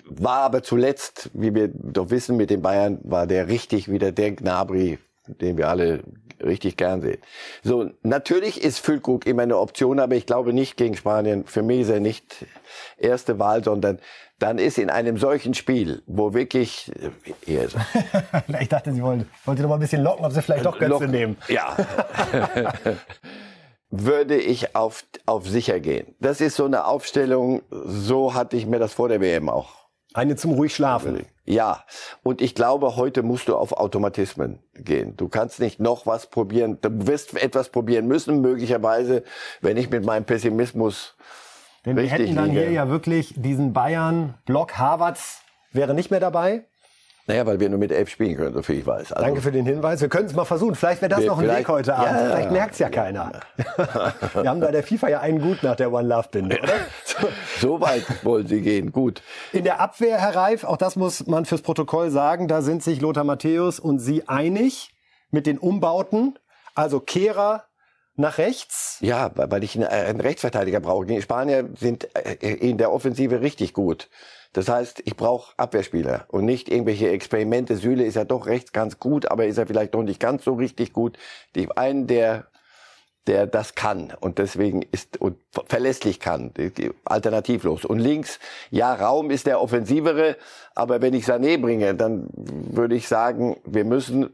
[0.06, 4.32] War aber zuletzt, wie wir doch wissen, mit den Bayern war der richtig wieder der
[4.32, 6.02] Gnabry, den wir alle
[6.44, 7.18] richtig gern sehen.
[7.62, 11.46] So, natürlich ist Füllkrug immer eine Option, aber ich glaube nicht gegen Spanien.
[11.46, 12.46] Für mich ist er nicht
[12.98, 13.98] erste Wahl, sondern
[14.38, 16.92] dann ist in einem solchen Spiel, wo wirklich
[17.46, 17.68] äh,
[18.60, 21.08] ich dachte, Sie wollen, wollte noch mal ein bisschen locken, ob Sie vielleicht doch Götze
[21.08, 21.36] nehmen.
[21.48, 21.76] Ja.
[23.90, 26.14] würde ich auf, auf sicher gehen.
[26.20, 29.85] Das ist so eine Aufstellung, so hatte ich mir das vor der WM auch
[30.16, 31.24] eine zum ruhig schlafen.
[31.44, 31.84] Ja,
[32.22, 35.16] und ich glaube, heute musst du auf Automatismen gehen.
[35.16, 36.78] Du kannst nicht noch was probieren.
[36.80, 39.22] Du wirst etwas probieren müssen, möglicherweise,
[39.60, 41.14] wenn ich mit meinem Pessimismus.
[41.84, 42.62] Denn wir hätten dann liege.
[42.62, 46.64] hier ja wirklich diesen Bayern-Block Harvards wäre nicht mehr dabei.
[47.28, 49.12] Naja, weil wir nur mit elf spielen können, soviel ich weiß.
[49.12, 50.00] Also Danke für den Hinweis.
[50.00, 50.76] Wir können es mal versuchen.
[50.76, 52.20] Vielleicht wäre das noch ein Weg heute Abend.
[52.20, 53.40] Ja, vielleicht merkt es ja keiner.
[54.34, 56.72] wir haben bei der FIFA ja einen gut nach der One Love Binde, oder?
[57.60, 58.92] so, weit wollen Sie gehen.
[58.92, 59.22] Gut.
[59.52, 63.00] In der Abwehr, Herr Reif, auch das muss man fürs Protokoll sagen, da sind sich
[63.00, 64.94] Lothar Matthäus und Sie einig
[65.32, 66.38] mit den Umbauten.
[66.76, 67.64] Also Kehrer,
[68.16, 68.98] nach rechts?
[69.00, 71.06] Ja, weil ich einen Rechtsverteidiger brauche.
[71.06, 74.08] Die Spanier sind äh, in der Offensive richtig gut.
[74.56, 77.76] Das heißt, ich brauche Abwehrspieler und nicht irgendwelche Experimente.
[77.76, 80.54] Süle ist ja doch rechts ganz gut, aber ist er vielleicht doch nicht ganz so
[80.54, 81.18] richtig gut.
[81.54, 82.46] Die einen, der
[83.26, 86.54] der das kann und deswegen ist und verlässlich kann,
[87.04, 87.84] alternativlos.
[87.84, 88.38] Und links,
[88.70, 90.36] ja, Raum ist der offensivere,
[90.74, 94.30] aber wenn ich Sané bringe, dann würde ich sagen, wir müssen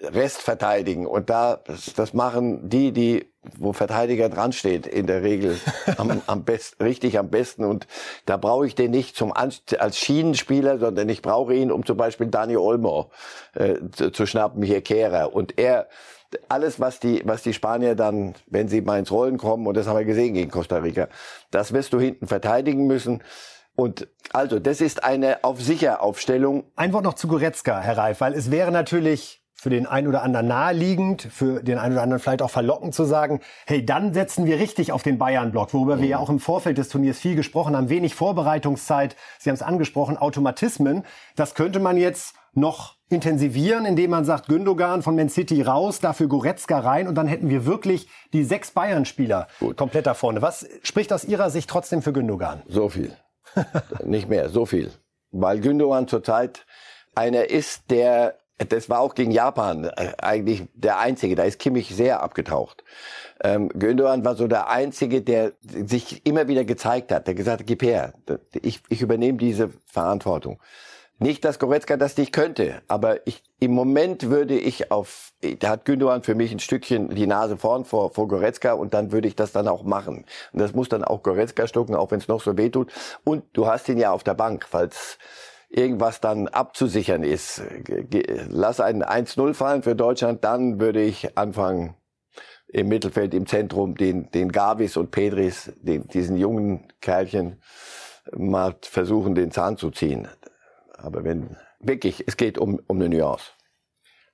[0.00, 1.06] Rest verteidigen.
[1.06, 5.58] Und da, das, das machen die, die, wo Verteidiger dran steht, in der Regel
[5.96, 7.64] am, am besten, richtig am besten.
[7.64, 7.86] Und
[8.26, 12.26] da brauche ich den nicht zum als Schienenspieler, sondern ich brauche ihn, um zum Beispiel
[12.26, 13.10] Daniel Olmo
[13.54, 15.34] äh, zu, zu schnappen, hier Kehrer.
[15.34, 15.88] Und er,
[16.48, 19.86] alles, was die, was die Spanier dann, wenn sie mal ins Rollen kommen, und das
[19.86, 21.08] haben wir gesehen gegen Costa Rica,
[21.50, 23.22] das wirst du hinten verteidigen müssen.
[23.74, 26.64] Und also, das ist eine auf sicher Aufstellung.
[26.74, 30.22] Ein Wort noch zu Goretzka, Herr Reif, weil es wäre natürlich für den einen oder
[30.22, 34.46] anderen naheliegend, für den einen oder anderen vielleicht auch verlockend zu sagen, hey, dann setzen
[34.46, 36.02] wir richtig auf den Bayern-Block, worüber mhm.
[36.02, 37.88] wir ja auch im Vorfeld des Turniers viel gesprochen haben.
[37.88, 41.04] Wenig Vorbereitungszeit, Sie haben es angesprochen, Automatismen.
[41.34, 46.28] Das könnte man jetzt noch intensivieren, indem man sagt, Gündogan von Man City raus, dafür
[46.28, 50.40] Goretzka rein und dann hätten wir wirklich die sechs Bayern-Spieler komplett da vorne.
[50.40, 52.62] Was spricht aus Ihrer Sicht trotzdem für Gündogan?
[52.68, 53.12] So viel.
[54.04, 54.92] Nicht mehr, so viel.
[55.32, 56.64] Weil Gündogan zurzeit
[57.14, 61.34] einer ist, der das war auch gegen Japan äh, eigentlich der Einzige.
[61.34, 62.84] Da ist Kimmich sehr abgetaucht.
[63.42, 67.66] Ähm, Gündogan war so der Einzige, der sich immer wieder gezeigt hat, der gesagt hat,
[67.66, 68.14] gib her,
[68.60, 70.60] ich, ich übernehme diese Verantwortung.
[71.20, 75.84] Nicht, dass Goretzka das nicht könnte, aber ich, im Moment würde ich auf, da hat
[75.84, 79.34] Gündogan für mich ein Stückchen die Nase vorn vor, vor Goretzka und dann würde ich
[79.34, 80.24] das dann auch machen.
[80.52, 82.92] Und das muss dann auch Goretzka stucken, auch wenn es noch so weh tut.
[83.24, 85.18] Und du hast ihn ja auf der Bank, falls
[85.68, 87.62] irgendwas dann abzusichern ist.
[88.48, 91.94] Lass einen 1-0 fallen für Deutschland, dann würde ich anfangen,
[92.68, 97.62] im Mittelfeld, im Zentrum, den, den Gavis und Pedris, den, diesen jungen Kerlchen,
[98.36, 100.28] mal versuchen, den Zahn zu ziehen.
[100.98, 103.52] Aber wenn, wirklich, es geht um, um eine Nuance.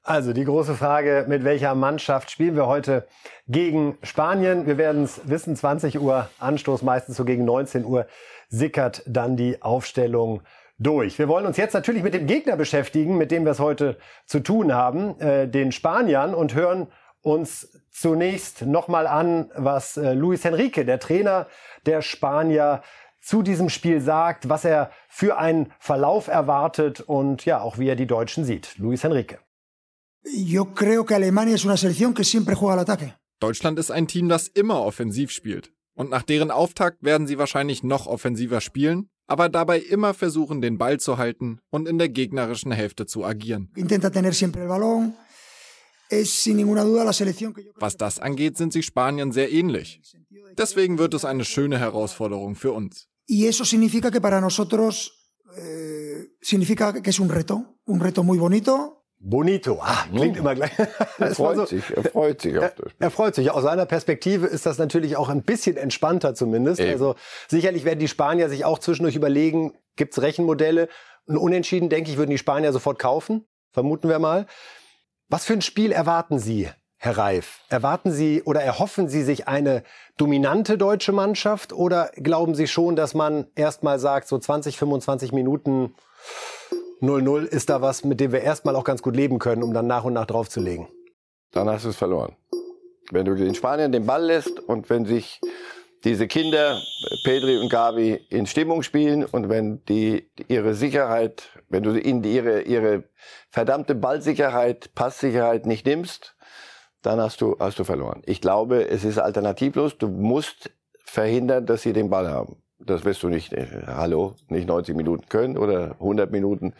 [0.02, 3.06] Also die große Frage, mit welcher Mannschaft spielen wir heute
[3.48, 4.66] gegen Spanien?
[4.66, 8.06] Wir werden es wissen, 20 Uhr Anstoß, meistens so gegen 19 Uhr
[8.48, 10.42] sickert dann die Aufstellung
[10.78, 11.18] durch.
[11.18, 14.40] Wir wollen uns jetzt natürlich mit dem Gegner beschäftigen, mit dem wir es heute zu
[14.40, 16.88] tun haben, äh, den Spaniern, und hören
[17.20, 21.46] uns zunächst nochmal an, was äh, Luis Enrique, der Trainer
[21.86, 22.82] der Spanier,
[23.20, 27.96] zu diesem Spiel sagt, was er für einen Verlauf erwartet und ja, auch wie er
[27.96, 28.76] die Deutschen sieht.
[28.76, 29.38] Luis Enrique.
[30.26, 33.14] Yo creo que Alemania es una selección que siempre juega al ataque.
[33.40, 35.72] Deutschland ist ein Team, das immer offensiv spielt.
[35.94, 40.78] Und nach deren Auftakt werden sie wahrscheinlich noch offensiver spielen, aber dabei immer versuchen, den
[40.78, 43.70] Ball zu halten und in der gegnerischen Hälfte zu agieren.
[47.76, 50.00] Was das angeht, sind sich Spanien sehr ähnlich.
[50.56, 53.08] Deswegen wird es eine schöne Herausforderung für uns.
[53.26, 55.12] Significa que para nosotros
[55.56, 59.78] eh, significa que es un reto, un reto muy bonito, Bonito.
[59.80, 60.70] Ah, klingt immer gleich.
[61.18, 62.92] er freut so, sich, er freut sich auf das Spiel.
[63.00, 63.50] Er freut sich.
[63.50, 66.80] Aus seiner Perspektive ist das natürlich auch ein bisschen entspannter zumindest.
[66.80, 66.92] Eben.
[66.92, 67.14] Also
[67.48, 70.88] sicherlich werden die Spanier sich auch zwischendurch überlegen, gibt's Rechenmodelle?
[71.26, 73.46] Ein Unentschieden, denke ich, würden die Spanier sofort kaufen.
[73.72, 74.46] Vermuten wir mal.
[75.30, 77.60] Was für ein Spiel erwarten Sie, Herr Reif?
[77.70, 79.84] Erwarten Sie oder erhoffen Sie sich eine
[80.18, 85.94] dominante deutsche Mannschaft oder glauben Sie schon, dass man erstmal sagt, so 20, 25 Minuten
[87.08, 89.86] 0-0 ist da was, mit dem wir erstmal auch ganz gut leben können, um dann
[89.86, 90.88] nach und nach draufzulegen.
[91.52, 92.36] Dann hast du es verloren.
[93.10, 95.40] Wenn du in Spanien den Ball lässt und wenn sich
[96.04, 96.82] diese Kinder,
[97.24, 102.62] Pedri und Gavi, in Stimmung spielen und wenn die ihre Sicherheit, wenn du ihnen ihre,
[102.62, 103.04] ihre
[103.50, 106.36] verdammte Ballsicherheit, Passsicherheit nicht nimmst,
[107.02, 108.22] dann hast du, hast du verloren.
[108.26, 109.98] Ich glaube, es ist alternativlos.
[109.98, 110.70] Du musst
[111.04, 112.62] verhindern, dass sie den Ball haben.
[112.86, 116.74] Das wirst du nicht, äh, hallo, nicht 90 Minuten können oder 100 Minuten.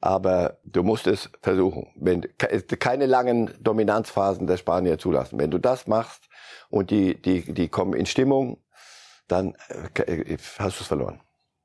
[0.00, 1.88] Aber du musst es versuchen.
[1.94, 2.26] Wenn,
[2.78, 5.38] keine langen Dominanzphasen der Spanier zulassen.
[5.38, 6.28] Wenn du das machst
[6.70, 8.58] und die, die, die kommen in Stimmung,
[9.28, 9.54] dann
[10.06, 11.20] äh, hast du es verloren.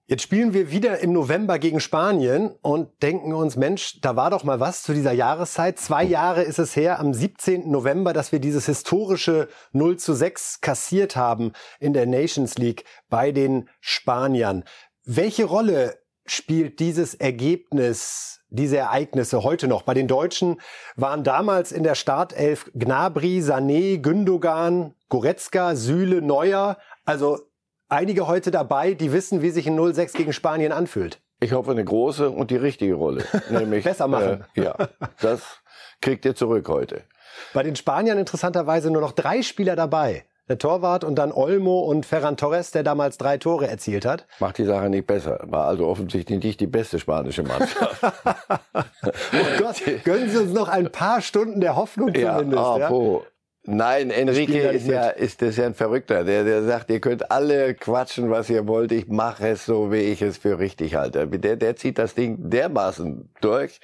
[0.09, 4.45] Jetzt spielen wir wieder im November gegen Spanien und denken uns, Mensch, da war doch
[4.45, 5.77] mal was zu dieser Jahreszeit.
[5.79, 7.69] Zwei Jahre ist es her, am 17.
[7.69, 13.33] November, dass wir dieses historische 0 zu 6 kassiert haben in der Nations League bei
[13.33, 14.63] den Spaniern.
[15.03, 19.81] Welche Rolle spielt dieses Ergebnis, diese Ereignisse heute noch?
[19.81, 20.61] Bei den Deutschen
[20.95, 26.77] waren damals in der Startelf Gnabry, Sané, Gündogan, Goretzka, Süle, Neuer.
[27.03, 27.39] Also
[27.89, 31.19] einige heute dabei, die wissen, wie sich ein 0-6 gegen Spanien anfühlt.
[31.39, 33.23] Ich hoffe, eine große und die richtige Rolle.
[33.49, 34.43] Nämlich, Besser machen.
[34.55, 34.75] Äh, ja,
[35.21, 35.41] das
[36.01, 37.03] kriegt ihr zurück heute.
[37.53, 40.25] Bei den Spaniern interessanterweise nur noch drei Spieler dabei.
[40.49, 44.25] Der Torwart und dann Olmo und Ferran Torres, der damals drei Tore erzielt hat.
[44.39, 45.39] Macht die Sache nicht besser.
[45.43, 48.01] War also offensichtlich nicht die beste spanische Mannschaft.
[48.73, 52.63] oh Gott, gönnen Sie uns noch ein paar Stunden der Hoffnung zumindest.
[52.63, 52.89] Ja, ja?
[53.69, 56.23] Nein, Enrique ist ja, ist das ja ein Verrückter.
[56.23, 58.93] Der, der sagt, ihr könnt alle quatschen, was ihr wollt.
[58.93, 61.27] Ich mache es so, wie ich es für richtig halte.
[61.27, 63.81] Der, der zieht das Ding dermaßen durch.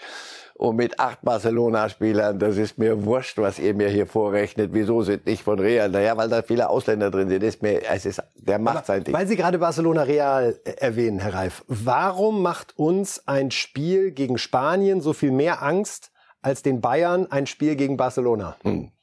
[0.53, 4.69] Und mit acht Barcelona-Spielern, das ist mir wurscht, was ihr mir hier vorrechnet.
[4.71, 5.89] Wieso sind nicht von Real?
[5.89, 7.43] Naja, weil da viele Ausländer drin sind.
[7.43, 9.13] Ist mir, es ist, der macht Aber sein Ding.
[9.13, 11.65] Weil Sie gerade Barcelona Real erwähnen, Herr Reif.
[11.67, 17.47] Warum macht uns ein Spiel gegen Spanien so viel mehr Angst als den Bayern ein
[17.47, 18.55] Spiel gegen Barcelona?
[18.63, 18.93] Hm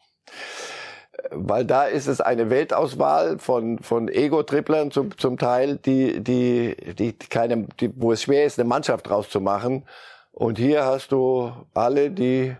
[1.31, 7.13] weil da ist es eine Weltauswahl von, von Ego-Tripplern zum, zum Teil, die, die, die
[7.13, 9.85] keine, die, wo es schwer ist, eine Mannschaft draus zu machen.
[10.33, 12.57] Und hier hast du alle, die,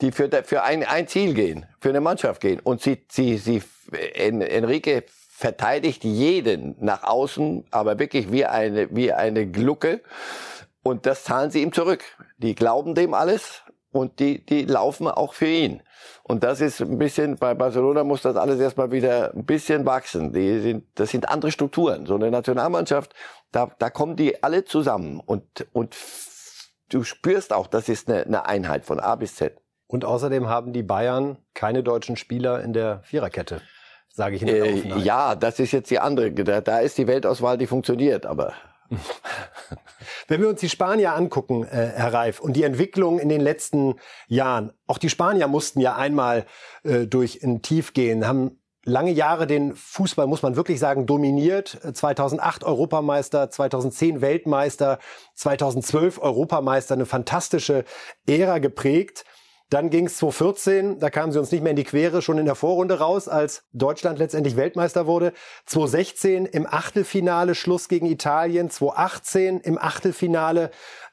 [0.00, 2.60] die für, für ein, ein Ziel gehen, für eine Mannschaft gehen.
[2.60, 9.46] Und sie, sie, sie, Enrique verteidigt jeden nach außen, aber wirklich wie eine, wie eine
[9.46, 10.02] Glucke.
[10.82, 12.04] Und das zahlen sie ihm zurück.
[12.38, 13.62] Die glauben dem alles
[13.96, 15.82] und die, die laufen auch für ihn.
[16.22, 20.32] Und das ist ein bisschen, bei Barcelona muss das alles erstmal wieder ein bisschen wachsen.
[20.32, 22.06] Die sind, das sind andere Strukturen.
[22.06, 23.14] So eine Nationalmannschaft,
[23.52, 25.96] da, da kommen die alle zusammen und, und
[26.90, 29.56] du spürst auch, das ist eine, eine Einheit von A bis Z.
[29.86, 33.60] Und außerdem haben die Bayern keine deutschen Spieler in der Viererkette
[34.16, 36.32] sage ich in der äh, Ja, das ist jetzt die andere.
[36.32, 38.54] Da, da ist die Weltauswahl, die funktioniert, aber
[40.28, 43.94] Wenn wir uns die Spanier angucken, äh, Herr Reif, und die Entwicklung in den letzten
[44.28, 46.46] Jahren, auch die Spanier mussten ja einmal
[46.84, 51.78] äh, durch ein Tief gehen, haben lange Jahre den Fußball, muss man wirklich sagen, dominiert.
[51.92, 54.98] 2008 Europameister, 2010 Weltmeister,
[55.34, 57.84] 2012 Europameister, eine fantastische
[58.26, 59.24] Ära geprägt.
[59.68, 62.44] Dann ging es 2014, da kamen sie uns nicht mehr in die Quere, schon in
[62.44, 65.32] der Vorrunde raus, als Deutschland letztendlich Weltmeister wurde.
[65.66, 70.70] 2016 im Achtelfinale Schluss gegen Italien, 2018 im Achtelfinale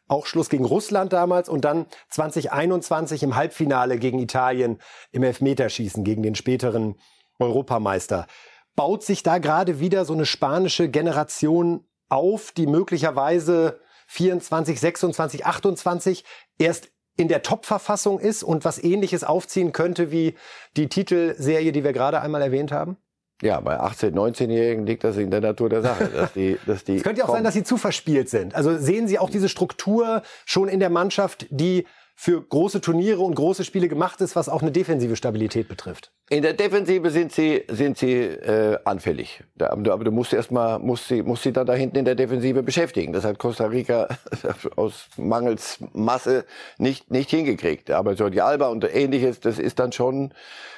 [0.08, 4.80] auch Schluss gegen Russland damals und dann 2021 im Halbfinale gegen Italien
[5.12, 6.96] im Elfmeterschießen gegen den späteren
[7.40, 8.28] Europameister.
[8.76, 16.24] Baut sich da gerade wieder so eine spanische Generation auf, die möglicherweise 24, 26, 28
[16.60, 20.36] erst in der Top-Verfassung ist und was ähnliches aufziehen könnte wie
[20.76, 22.98] die Titelserie, die wir gerade einmal erwähnt haben?
[23.42, 26.08] Ja, bei 18-, 19-Jährigen liegt das in der Natur der Sache.
[26.08, 28.56] Dass die, dass die es könnte ja auch sein, dass sie zu verspielt sind.
[28.56, 33.36] Also sehen Sie auch diese Struktur schon in der Mannschaft, die für große Turniere und
[33.36, 36.14] große Spiele gemacht ist, was auch eine defensive Stabilität betrifft?
[36.30, 39.44] In der Defensive sind sie sind sie äh, anfällig.
[39.56, 42.64] Da, aber du musst erstmal musst sie musst sie dann da hinten in der Defensive
[42.64, 43.12] beschäftigen.
[43.12, 44.08] Das hat Costa Rica
[44.78, 46.46] aus mangels Masse
[46.78, 47.92] nicht nicht hingekriegt.
[47.92, 50.34] Aber Jordi Alba und ähnliches, das ist dann schon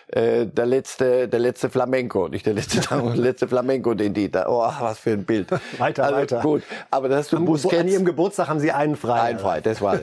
[0.08, 4.46] äh, der letzte, der letzte Flamenco, nicht der letzte, der letzte Flamenco, den die da,
[4.48, 5.50] oh, was für ein Bild.
[5.80, 6.42] Weiter, also, weiter.
[6.42, 7.82] Gut, aber dann hast du Am, Busquets.
[7.82, 9.22] An ihrem Geburtstag haben sie einen frei.
[9.22, 10.00] Einen frei, das war.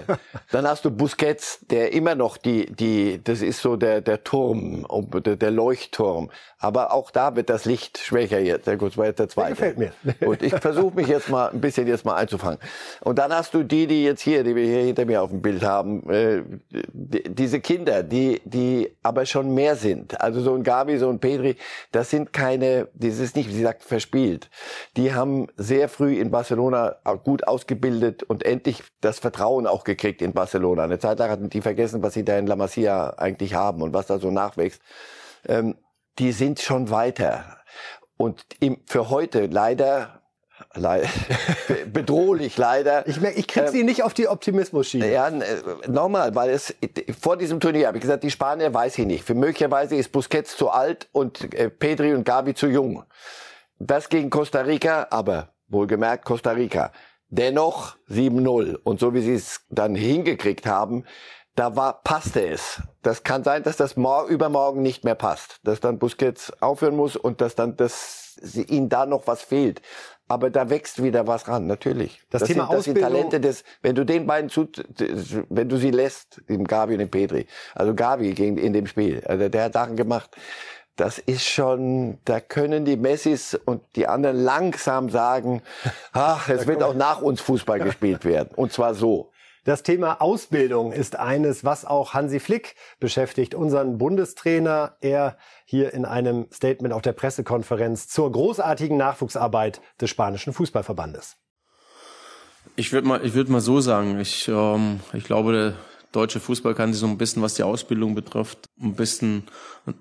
[0.50, 4.86] dann hast du Busquets, der immer noch die, die, das ist so der, der Turm,
[5.24, 6.30] der, der Leuchtturm.
[6.58, 8.66] Aber auch da wird das Licht schwächer jetzt.
[8.66, 9.56] Ja, gut, war jetzt der zweite.
[9.56, 10.26] Der gefällt mir.
[10.28, 12.58] Und ich versuche mich jetzt mal ein bisschen jetzt mal einzufangen.
[13.00, 15.42] Und dann hast du die, die jetzt hier, die wir hier hinter mir auf dem
[15.42, 20.20] Bild haben, äh, die, diese Kinder, die, die aber schon mehr sind.
[20.20, 21.56] Also so ein Gabi, so ein Pedri,
[21.90, 24.48] das sind keine, das ist nicht, wie sie sagt, verspielt.
[24.96, 30.32] Die haben sehr früh in Barcelona gut ausgebildet und endlich das Vertrauen auch gekriegt in
[30.32, 30.84] Barcelona.
[30.84, 33.92] Eine Zeit lang hatten die vergessen, was sie da in La Masia eigentlich haben und
[33.92, 34.80] was da so nachwächst.
[35.46, 35.76] Ähm,
[36.18, 37.58] die sind schon weiter.
[38.16, 40.22] Und im, für heute leider
[40.74, 41.02] Le
[41.92, 43.06] bedrohlich leider.
[43.06, 45.12] Ich, merke, ich krieg sie ähm, nicht auf die Optimismus-Schiene.
[45.12, 45.30] Ja,
[45.86, 46.74] nochmal, weil es
[47.20, 49.24] vor diesem Turnier habe ich gesagt, die Spanier weiß ich nicht.
[49.24, 53.04] Für möglicherweise ist Busquets zu alt und äh, Pedri und Gavi zu jung.
[53.78, 56.92] Das gegen Costa Rica, aber wohlgemerkt Costa Rica.
[57.28, 58.76] Dennoch 7-0.
[58.76, 61.04] Und so wie sie es dann hingekriegt haben,
[61.54, 62.80] da war, passte es.
[63.02, 65.60] Das kann sein, dass das morgen, übermorgen nicht mehr passt.
[65.64, 68.38] Dass dann Busquets aufhören muss und dass dann das,
[68.68, 69.82] ihnen da noch was fehlt.
[70.28, 72.22] Aber da wächst wieder was ran, natürlich.
[72.30, 74.66] Das, das Thema sind, das sind Talente des, wenn du den beiden zu,
[75.50, 77.46] wenn du sie lässt, dem Gabi und dem Petri.
[77.74, 79.22] Also Gabi gegen, in dem Spiel.
[79.26, 80.30] Also der hat Sachen gemacht.
[80.96, 85.62] Das ist schon, da können die Messis und die anderen langsam sagen,
[86.12, 88.50] ach, es wird auch nach uns Fußball gespielt werden.
[88.54, 89.31] Und zwar so.
[89.64, 94.96] Das Thema Ausbildung ist eines, was auch Hansi Flick beschäftigt, unseren Bundestrainer.
[95.00, 101.36] Er hier in einem Statement auf der Pressekonferenz zur großartigen Nachwuchsarbeit des spanischen Fußballverbandes.
[102.74, 105.74] Ich würde mal, ich mal so sagen, ich, ähm, ich glaube, der
[106.10, 109.44] deutsche Fußball kann sich so ein bisschen, was die Ausbildung betrifft, ein bisschen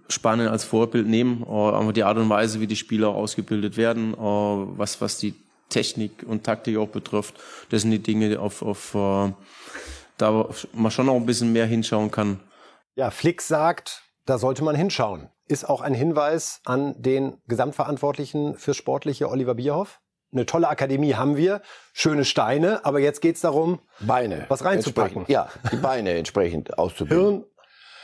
[0.10, 1.43] Spanien als Vorbild nehmen.
[1.43, 5.36] Äh, aber die Art und Weise, wie die Spieler ausgebildet werden, äh, was, was die
[5.71, 7.36] Technik und Taktik auch betrifft.
[7.69, 9.34] Das sind die Dinge, auf, auf äh,
[10.17, 12.39] da man schon noch ein bisschen mehr hinschauen kann.
[12.95, 15.29] Ja, Flick sagt, da sollte man hinschauen.
[15.47, 19.99] Ist auch ein Hinweis an den Gesamtverantwortlichen fürs Sportliche Oliver Bierhoff?
[20.31, 25.25] Eine tolle Akademie haben wir, schöne Steine, aber jetzt geht es darum, Beine was reinzupacken.
[25.27, 27.25] Ja, die Beine entsprechend auszubilden.
[27.25, 27.45] Hirn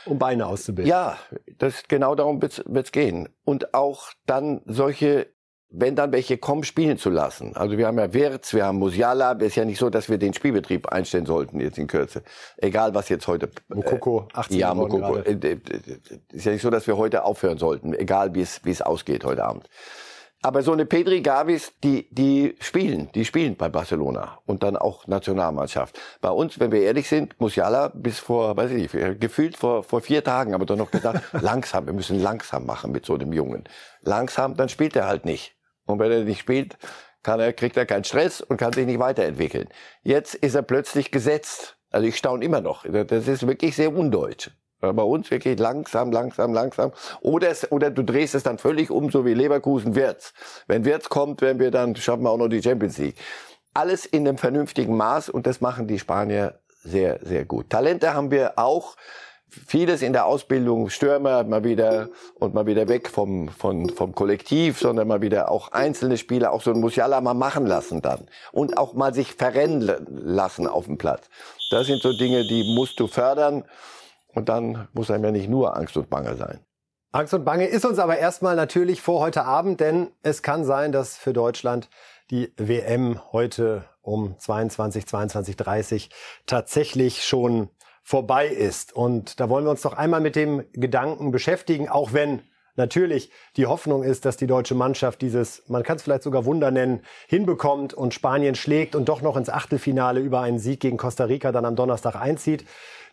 [0.08, 0.90] um Beine auszubilden.
[0.90, 1.18] Ja,
[1.58, 3.28] das genau darum wird es gehen.
[3.44, 5.28] Und auch dann solche
[5.70, 7.54] wenn dann welche kommen, spielen zu lassen.
[7.54, 9.32] Also wir haben ja Wirtz, wir haben Musiala.
[9.38, 12.22] Es ist ja nicht so, dass wir den Spielbetrieb einstellen sollten jetzt in Kürze.
[12.56, 13.50] Egal was jetzt heute.
[13.68, 15.16] Mokoko, 18 äh, Ja, Mokoko.
[15.16, 15.58] Äh, äh,
[16.32, 17.92] ist ja nicht so, dass wir heute aufhören sollten.
[17.92, 19.68] Egal wie es wie es ausgeht heute Abend.
[20.40, 25.08] Aber so eine Pedri Gavis, die, die spielen, die spielen bei Barcelona und dann auch
[25.08, 25.98] Nationalmannschaft.
[26.20, 30.00] Bei uns, wenn wir ehrlich sind, Musiala bis vor, weiß ich nicht, gefühlt vor, vor
[30.00, 33.64] vier Tagen, aber dann noch gesagt, langsam, wir müssen langsam machen mit so einem Jungen.
[34.02, 35.57] Langsam, dann spielt er halt nicht.
[35.88, 36.76] Und wenn er nicht spielt,
[37.22, 39.68] kann er, kriegt er keinen Stress und kann sich nicht weiterentwickeln.
[40.02, 41.76] Jetzt ist er plötzlich gesetzt.
[41.90, 42.84] Also ich staune immer noch.
[42.84, 44.50] Das ist wirklich sehr undeutsch.
[44.80, 46.92] Bei uns wirklich langsam, langsam, langsam.
[47.20, 50.32] Oder, es, oder du drehst es dann völlig um, so wie Leverkusen Wirtz.
[50.68, 53.16] Wenn Wirtz kommt, werden wir dann, schaffen wir auch noch die Champions League.
[53.74, 57.70] Alles in einem vernünftigen Maß und das machen die Spanier sehr, sehr gut.
[57.70, 58.94] Talente haben wir auch
[59.48, 64.78] vieles in der Ausbildung, Stürmer mal wieder und mal wieder weg vom, vom, vom Kollektiv,
[64.78, 68.26] sondern mal wieder auch einzelne Spieler, auch so ein Musiala mal machen lassen dann.
[68.52, 71.28] Und auch mal sich verrennen lassen auf dem Platz.
[71.70, 73.64] Das sind so Dinge, die musst du fördern.
[74.34, 76.60] Und dann muss einem ja nicht nur Angst und Bange sein.
[77.10, 80.92] Angst und Bange ist uns aber erstmal natürlich vor heute Abend, denn es kann sein,
[80.92, 81.88] dass für Deutschland
[82.30, 86.10] die WM heute um 22, 22, 30
[86.44, 87.70] tatsächlich schon
[88.08, 88.94] vorbei ist.
[88.94, 92.40] Und da wollen wir uns doch einmal mit dem Gedanken beschäftigen, auch wenn
[92.74, 96.70] natürlich die Hoffnung ist, dass die deutsche Mannschaft dieses, man kann es vielleicht sogar Wunder
[96.70, 101.24] nennen, hinbekommt und Spanien schlägt und doch noch ins Achtelfinale über einen Sieg gegen Costa
[101.24, 102.64] Rica dann am Donnerstag einzieht.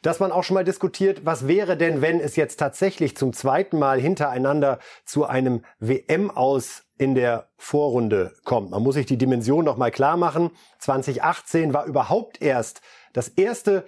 [0.02, 3.78] Dass man auch schon mal diskutiert, was wäre denn, wenn es jetzt tatsächlich zum zweiten
[3.78, 8.72] Mal hintereinander zu einem WM aus in der Vorrunde kommt.
[8.72, 10.52] Man muss sich die Dimension noch mal klar machen.
[10.80, 12.80] 2018 war überhaupt erst
[13.12, 13.84] das erste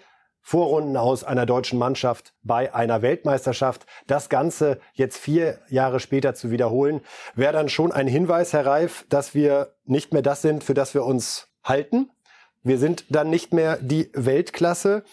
[0.49, 3.85] Vorrunden aus einer deutschen Mannschaft bei einer Weltmeisterschaft.
[4.07, 7.01] Das Ganze jetzt vier Jahre später zu wiederholen,
[7.35, 10.93] wäre dann schon ein Hinweis, Herr Reif, dass wir nicht mehr das sind, für das
[10.93, 12.11] wir uns halten.
[12.63, 15.03] Wir sind dann nicht mehr die Weltklasse.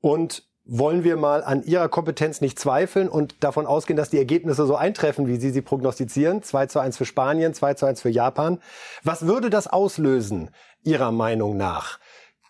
[0.00, 4.66] Und wollen wir mal an Ihrer Kompetenz nicht zweifeln und davon ausgehen, dass die Ergebnisse
[4.66, 6.42] so eintreffen, wie Sie sie prognostizieren.
[6.42, 8.60] 2 zu 1 für Spanien, 2 zu 1 für Japan.
[9.04, 10.50] Was würde das auslösen,
[10.82, 12.00] Ihrer Meinung nach?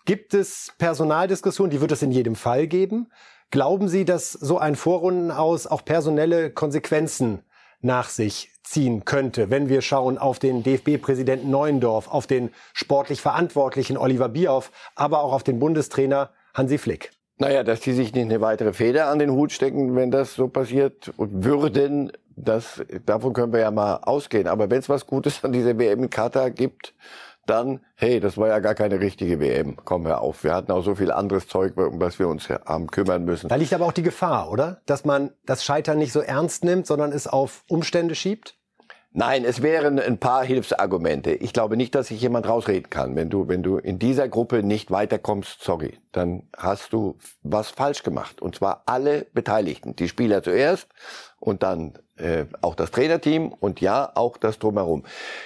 [0.05, 1.69] Gibt es Personaldiskussionen?
[1.69, 3.11] Die wird es in jedem Fall geben.
[3.51, 7.43] Glauben Sie, dass so ein Vorrunden aus auch personelle Konsequenzen
[7.81, 13.97] nach sich ziehen könnte, wenn wir schauen auf den DFB-Präsidenten Neuendorf, auf den sportlich Verantwortlichen
[13.97, 17.11] Oliver Bierhoff, aber auch auf den Bundestrainer Hansi Flick?
[17.37, 20.47] Naja, dass die sich nicht eine weitere Feder an den Hut stecken, wenn das so
[20.47, 24.47] passiert und würden, das, davon können wir ja mal ausgehen.
[24.47, 26.93] Aber wenn es was Gutes an dieser WM in Katar gibt,
[27.51, 29.75] dann, hey, das war ja gar keine richtige WM.
[29.75, 30.43] Kommen wir auf.
[30.43, 33.49] Wir hatten auch so viel anderes Zeug, um was wir uns haben kümmern müssen.
[33.49, 34.81] Da liegt aber auch die Gefahr, oder?
[34.85, 38.55] Dass man das Scheitern nicht so ernst nimmt, sondern es auf Umstände schiebt?
[39.13, 41.31] Nein, es wären ein paar Hilfsargumente.
[41.33, 43.17] Ich glaube nicht, dass sich jemand rausreden kann.
[43.17, 48.03] Wenn du, wenn du in dieser Gruppe nicht weiterkommst, sorry, dann hast du was falsch
[48.03, 48.41] gemacht.
[48.41, 49.97] Und zwar alle Beteiligten.
[49.97, 50.87] Die Spieler zuerst
[51.41, 55.03] und dann äh, auch das Trainerteam und ja, auch das Drumherum.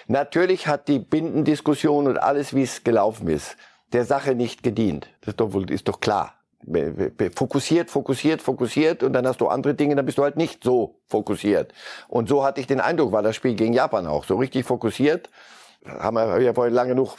[0.07, 3.57] Natürlich hat die Bindendiskussion und alles, wie es gelaufen ist,
[3.93, 5.07] der Sache nicht gedient.
[5.21, 6.35] Das ist doch, ist doch klar
[7.35, 10.99] fokussiert, fokussiert, fokussiert und dann hast du andere Dinge, dann bist du halt nicht so
[11.07, 11.73] fokussiert.
[12.07, 14.25] Und so hatte ich den Eindruck, war das Spiel gegen Japan auch.
[14.25, 15.29] So richtig fokussiert,
[15.85, 17.17] haben wir ja vorhin lange genug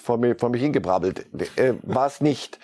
[0.00, 2.58] vor, mir, vor mich hingebrabbelt, äh, war es nicht.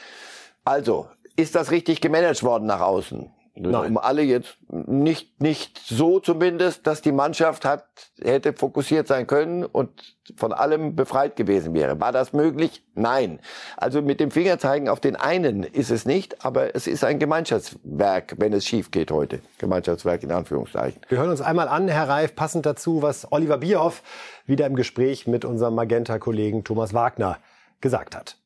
[0.65, 3.31] Also, ist das richtig gemanagt worden nach außen?
[3.69, 3.91] Nein.
[3.91, 7.87] Um alle jetzt nicht, nicht so zumindest, dass die Mannschaft hat,
[8.23, 12.01] hätte fokussiert sein können und von allem befreit gewesen wäre.
[12.01, 12.83] War das möglich?
[12.95, 13.41] Nein.
[13.77, 18.37] Also mit dem Fingerzeigen auf den einen ist es nicht, aber es ist ein Gemeinschaftswerk,
[18.39, 19.41] wenn es schief geht heute.
[19.59, 21.03] Gemeinschaftswerk in Anführungszeichen.
[21.09, 24.03] Wir hören uns einmal an, Herr Reif, passend dazu, was Oliver Bierhoff
[24.47, 27.39] wieder im Gespräch mit unserem Magenta-Kollegen Thomas Wagner
[27.81, 28.37] gesagt hat.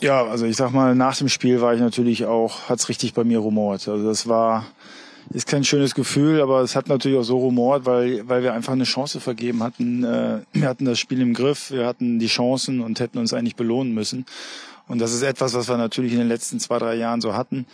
[0.00, 3.24] Ja, also ich sag mal, nach dem Spiel war ich natürlich auch, hat's richtig bei
[3.24, 3.88] mir rumort.
[3.88, 4.66] Also das war,
[5.30, 8.72] ist kein schönes Gefühl, aber es hat natürlich auch so rumort, weil, weil wir einfach
[8.72, 10.04] eine Chance vergeben hatten.
[10.04, 13.56] Äh, wir hatten das Spiel im Griff, wir hatten die Chancen und hätten uns eigentlich
[13.56, 14.26] belohnen müssen.
[14.88, 17.66] Und das ist etwas, was wir natürlich in den letzten zwei, drei Jahren so hatten.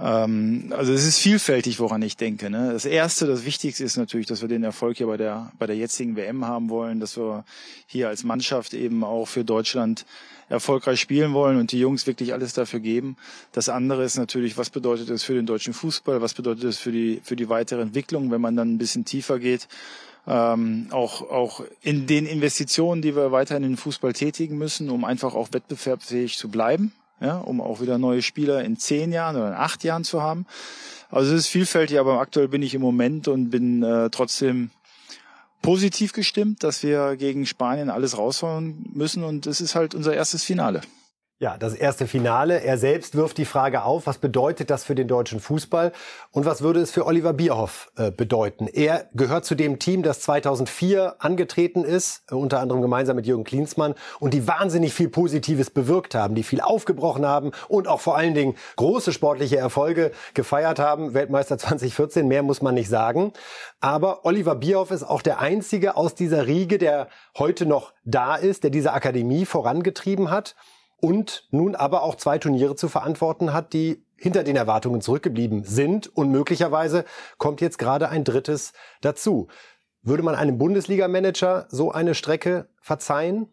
[0.00, 2.50] Ähm, also es ist vielfältig, woran ich denke.
[2.50, 2.72] Ne?
[2.72, 5.76] Das Erste, das Wichtigste ist natürlich, dass wir den Erfolg hier bei der, bei der
[5.76, 7.44] jetzigen WM haben wollen, dass wir
[7.86, 10.04] hier als Mannschaft eben auch für Deutschland
[10.48, 13.16] erfolgreich spielen wollen und die Jungs wirklich alles dafür geben.
[13.52, 16.92] Das andere ist natürlich, was bedeutet es für den deutschen Fußball, was bedeutet es für
[16.92, 19.68] die, für die weitere Entwicklung, wenn man dann ein bisschen tiefer geht.
[20.26, 25.04] Ähm, auch, auch in den Investitionen, die wir weiterhin in den Fußball tätigen müssen, um
[25.04, 29.48] einfach auch wettbewerbsfähig zu bleiben, ja, um auch wieder neue Spieler in zehn Jahren oder
[29.48, 30.46] in acht Jahren zu haben.
[31.10, 34.70] Also es ist vielfältig, aber aktuell bin ich im Moment und bin äh, trotzdem
[35.64, 40.44] positiv gestimmt, dass wir gegen Spanien alles raushauen müssen und es ist halt unser erstes
[40.44, 40.82] Finale.
[41.44, 42.62] Ja, das erste Finale.
[42.62, 45.92] Er selbst wirft die Frage auf, was bedeutet das für den deutschen Fußball
[46.30, 48.66] und was würde es für Oliver Bierhoff äh, bedeuten?
[48.66, 53.44] Er gehört zu dem Team, das 2004 angetreten ist, äh, unter anderem gemeinsam mit Jürgen
[53.44, 58.16] Klinsmann und die wahnsinnig viel Positives bewirkt haben, die viel aufgebrochen haben und auch vor
[58.16, 61.12] allen Dingen große sportliche Erfolge gefeiert haben.
[61.12, 63.34] Weltmeister 2014, mehr muss man nicht sagen.
[63.80, 68.62] Aber Oliver Bierhoff ist auch der einzige aus dieser Riege, der heute noch da ist,
[68.62, 70.54] der diese Akademie vorangetrieben hat
[71.04, 76.06] und nun aber auch zwei Turniere zu verantworten hat, die hinter den Erwartungen zurückgeblieben sind
[76.16, 77.04] und möglicherweise
[77.36, 79.48] kommt jetzt gerade ein drittes dazu.
[80.00, 83.52] Würde man einem Bundesliga-Manager so eine Strecke verzeihen?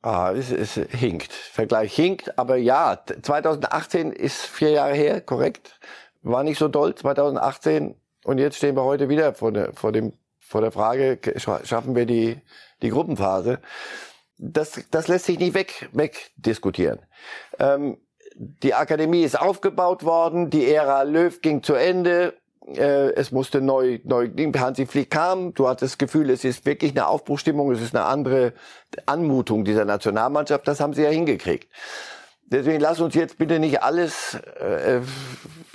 [0.00, 1.32] Ah, es, es hinkt.
[1.32, 5.80] Vergleich hinkt, aber ja, 2018 ist vier Jahre her, korrekt.
[6.22, 7.96] War nicht so doll, 2018.
[8.22, 12.06] Und jetzt stehen wir heute wieder vor der, vor dem, vor der Frage, schaffen wir
[12.06, 12.40] die,
[12.80, 13.58] die Gruppenphase?
[14.40, 17.00] Das, das lässt sich nicht weg, wegdiskutieren.
[17.58, 17.98] Ähm,
[18.36, 22.34] die Akademie ist aufgebaut worden, die Ära Löw ging zu Ende,
[22.66, 26.92] äh, es musste neu, neu, Hansi Flick kam, du hattest das Gefühl, es ist wirklich
[26.92, 28.54] eine Aufbruchstimmung, es ist eine andere
[29.06, 31.70] Anmutung dieser Nationalmannschaft, das haben sie ja hingekriegt.
[32.46, 35.02] Deswegen lass uns jetzt bitte nicht alles äh,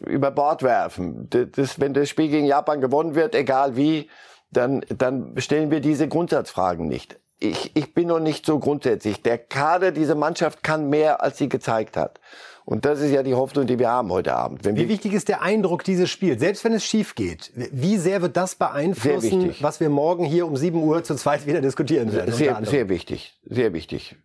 [0.06, 1.30] über Bord werfen.
[1.30, 4.10] Das, wenn das Spiel gegen Japan gewonnen wird, egal wie,
[4.52, 9.22] dann, dann stellen wir diese Grundsatzfragen nicht ich, ich bin noch nicht so grundsätzlich.
[9.22, 12.20] Der Kader, diese Mannschaft kann mehr, als sie gezeigt hat.
[12.66, 14.66] Und das ist ja die Hoffnung, die wir haben heute Abend.
[14.66, 17.52] Wenn wie wichtig ist der Eindruck dieses Spiels, selbst wenn es schief geht?
[17.54, 21.62] Wie sehr wird das beeinflussen, was wir morgen hier um 7 Uhr zu zweit wieder
[21.62, 22.34] diskutieren werden?
[22.34, 24.16] Sehr, sehr wichtig, sehr wichtig.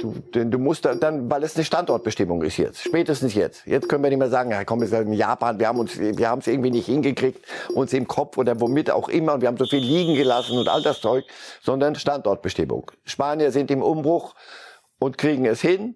[0.00, 3.64] Du, du musst dann, weil es eine Standortbestimmung ist jetzt, spätestens jetzt.
[3.64, 6.28] Jetzt können wir nicht mehr sagen, ja, komm, sind in Japan, wir haben uns, wir
[6.28, 9.56] haben es irgendwie nicht hingekriegt, uns im Kopf oder womit auch immer, und wir haben
[9.56, 11.24] so viel liegen gelassen und all das Zeug,
[11.62, 12.90] sondern Standortbestimmung.
[13.04, 14.34] Spanier sind im Umbruch
[14.98, 15.94] und kriegen es hin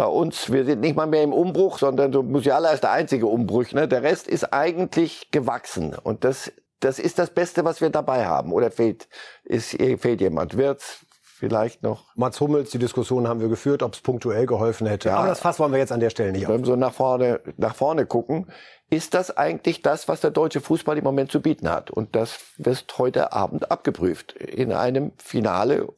[0.00, 3.26] bei uns, wir sind nicht mal mehr im Umbruch, sondern so Musiala ist der einzige
[3.26, 3.72] Umbruch.
[3.72, 3.86] Ne?
[3.86, 5.94] Der Rest ist eigentlich gewachsen.
[5.94, 6.50] Und das,
[6.80, 8.54] das ist das Beste, was wir dabei haben.
[8.54, 9.08] Oder fehlt,
[9.44, 10.56] ist, fehlt jemand?
[10.56, 11.04] Wird's
[11.40, 12.14] vielleicht noch?
[12.14, 15.08] Mats Hummels, die Diskussion haben wir geführt, ob es punktuell geholfen hätte.
[15.08, 15.16] Ja.
[15.16, 16.52] Aber das Fass wollen wir jetzt an der Stelle nicht auf.
[16.52, 18.46] Wenn wir so nach vorne, nach vorne gucken,
[18.90, 21.90] ist das eigentlich das, was der deutsche Fußball im Moment zu bieten hat.
[21.90, 25.88] Und das wird heute Abend abgeprüft in einem Finale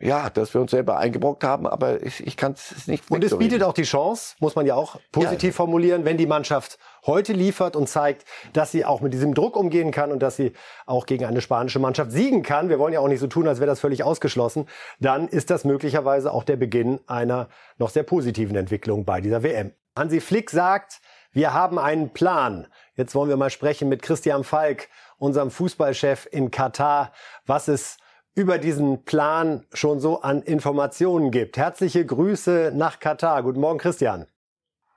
[0.00, 3.38] ja, dass wir uns selber eingebrockt haben, aber ich, ich kann es nicht Und es
[3.38, 5.56] bietet auch die Chance, muss man ja auch positiv ja.
[5.56, 9.90] formulieren, wenn die Mannschaft heute liefert und zeigt, dass sie auch mit diesem Druck umgehen
[9.90, 10.52] kann und dass sie
[10.86, 12.68] auch gegen eine spanische Mannschaft siegen kann.
[12.68, 14.66] Wir wollen ja auch nicht so tun, als wäre das völlig ausgeschlossen.
[15.00, 17.48] Dann ist das möglicherweise auch der Beginn einer
[17.78, 19.72] noch sehr positiven Entwicklung bei dieser WM.
[19.96, 21.00] Hansi Flick sagt,
[21.32, 22.68] wir haben einen Plan.
[22.96, 24.88] Jetzt wollen wir mal sprechen mit Christian Falk,
[25.18, 27.12] unserem Fußballchef in Katar,
[27.46, 27.96] was es
[28.34, 31.56] über diesen Plan schon so an Informationen gibt.
[31.56, 33.42] Herzliche Grüße nach Katar.
[33.42, 34.26] Guten Morgen, Christian.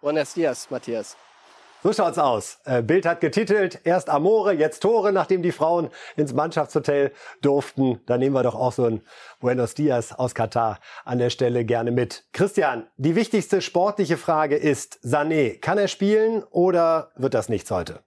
[0.02, 1.18] Buenos dias, Matthias.
[1.88, 2.58] So schaut's aus.
[2.66, 8.02] Äh, Bild hat getitelt, erst Amore, jetzt Tore, nachdem die Frauen ins Mannschaftshotel durften.
[8.08, 9.02] Da nehmen wir doch auch so ein
[9.40, 12.26] Buenos Dias aus Katar an der Stelle gerne mit.
[12.34, 18.02] Christian, die wichtigste sportliche Frage ist, Sané, kann er spielen oder wird das nichts heute?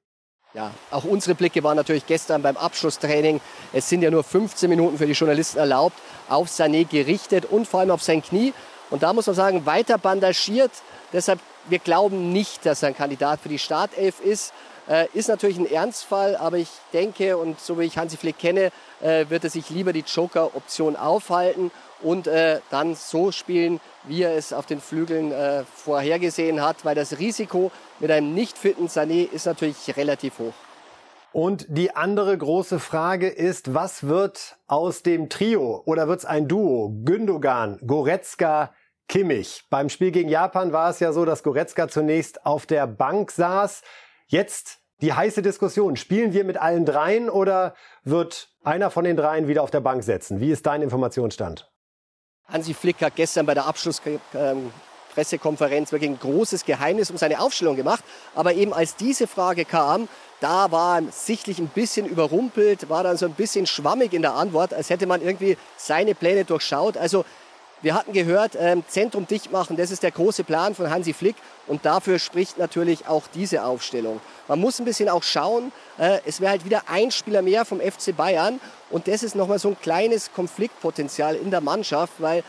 [0.53, 3.41] Ja, auch unsere Blicke waren natürlich gestern beim Abschlusstraining,
[3.73, 5.97] es sind ja nur 15 Minuten für die Journalisten erlaubt,
[6.29, 8.53] auf Sané gerichtet und vor allem auf sein Knie.
[8.91, 10.73] Und da muss man sagen, weiter bandagiert.
[11.13, 14.53] Deshalb, wir glauben nicht, dass er ein Kandidat für die Startelf ist.
[14.89, 18.73] Äh, ist natürlich ein Ernstfall, aber ich denke, und so wie ich Hansi Flick kenne,
[19.01, 21.71] äh, wird er sich lieber die Joker-Option aufhalten
[22.03, 26.95] und äh, dann so spielen, wie er es auf den Flügeln äh, vorhergesehen hat, weil
[26.95, 30.55] das Risiko mit einem nicht fitten Sané ist natürlich relativ hoch.
[31.33, 36.49] Und die andere große Frage ist, was wird aus dem Trio oder wird es ein
[36.49, 36.93] Duo?
[37.05, 38.73] Gündogan, Goretzka,
[39.11, 39.65] Kimmich.
[39.71, 43.83] Beim Spiel gegen Japan war es ja so, dass Goretzka zunächst auf der Bank saß.
[44.29, 45.97] Jetzt die heiße Diskussion.
[45.97, 50.05] Spielen wir mit allen dreien oder wird einer von den dreien wieder auf der Bank
[50.05, 50.39] setzen?
[50.39, 51.69] Wie ist dein Informationsstand?
[52.47, 58.05] Hansi Flick hat gestern bei der Abschlusspressekonferenz wirklich ein großes Geheimnis um seine Aufstellung gemacht.
[58.37, 60.09] Aber eben als diese Frage kam,
[60.39, 64.35] da war er sichtlich ein bisschen überrumpelt, war dann so ein bisschen schwammig in der
[64.35, 66.97] Antwort, als hätte man irgendwie seine Pläne durchschaut.
[66.97, 67.25] Also
[67.83, 71.37] wir hatten gehört, ähm, Zentrum dicht machen, das ist der große Plan von Hansi Flick
[71.67, 74.21] und dafür spricht natürlich auch diese Aufstellung.
[74.49, 77.81] Man muss ein bisschen auch schauen, äh, es wäre halt wieder ein Spieler mehr vom
[77.81, 78.61] FC Bayern
[78.91, 82.43] und das ist nochmal so ein kleines Konfliktpotenzial in der Mannschaft, weil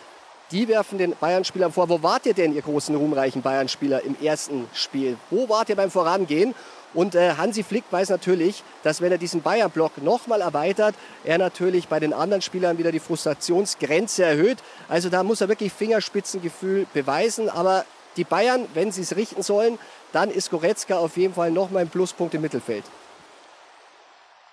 [0.52, 4.68] die werfen den Bayern-Spielern vor, wo wart ihr denn, ihr großen, ruhmreichen Bayern-Spieler im ersten
[4.74, 5.18] Spiel?
[5.30, 6.54] Wo wart ihr beim Vorangehen?
[6.94, 11.88] Und äh, Hansi Flick weiß natürlich, dass wenn er diesen Bayern-Block nochmal erweitert, er natürlich
[11.88, 14.58] bei den anderen Spielern wieder die Frustrationsgrenze erhöht.
[14.90, 17.50] Also da muss er wirklich Fingerspitzengefühl beweisen.
[17.50, 17.86] Aber
[18.18, 19.80] die Bayern, wenn sie es richten sollen,
[20.12, 22.84] dann ist Goretzka auf jeden Fall nochmal ein Pluspunkt im Mittelfeld.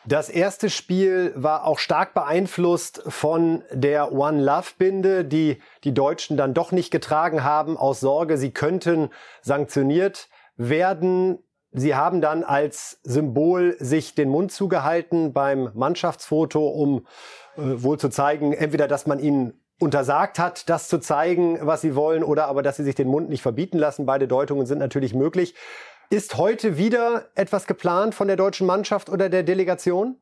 [0.05, 6.39] Das erste Spiel war auch stark beeinflusst von der One Love Binde, die die Deutschen
[6.39, 9.11] dann doch nicht getragen haben aus Sorge, sie könnten
[9.43, 11.39] sanktioniert werden.
[11.73, 17.07] Sie haben dann als Symbol sich den Mund zugehalten beim Mannschaftsfoto, um
[17.57, 21.95] äh, wohl zu zeigen, entweder, dass man ihnen untersagt hat, das zu zeigen, was sie
[21.95, 24.07] wollen, oder aber, dass sie sich den Mund nicht verbieten lassen.
[24.07, 25.55] Beide Deutungen sind natürlich möglich.
[26.11, 30.17] Ist heute wieder etwas geplant von der deutschen Mannschaft oder der Delegation?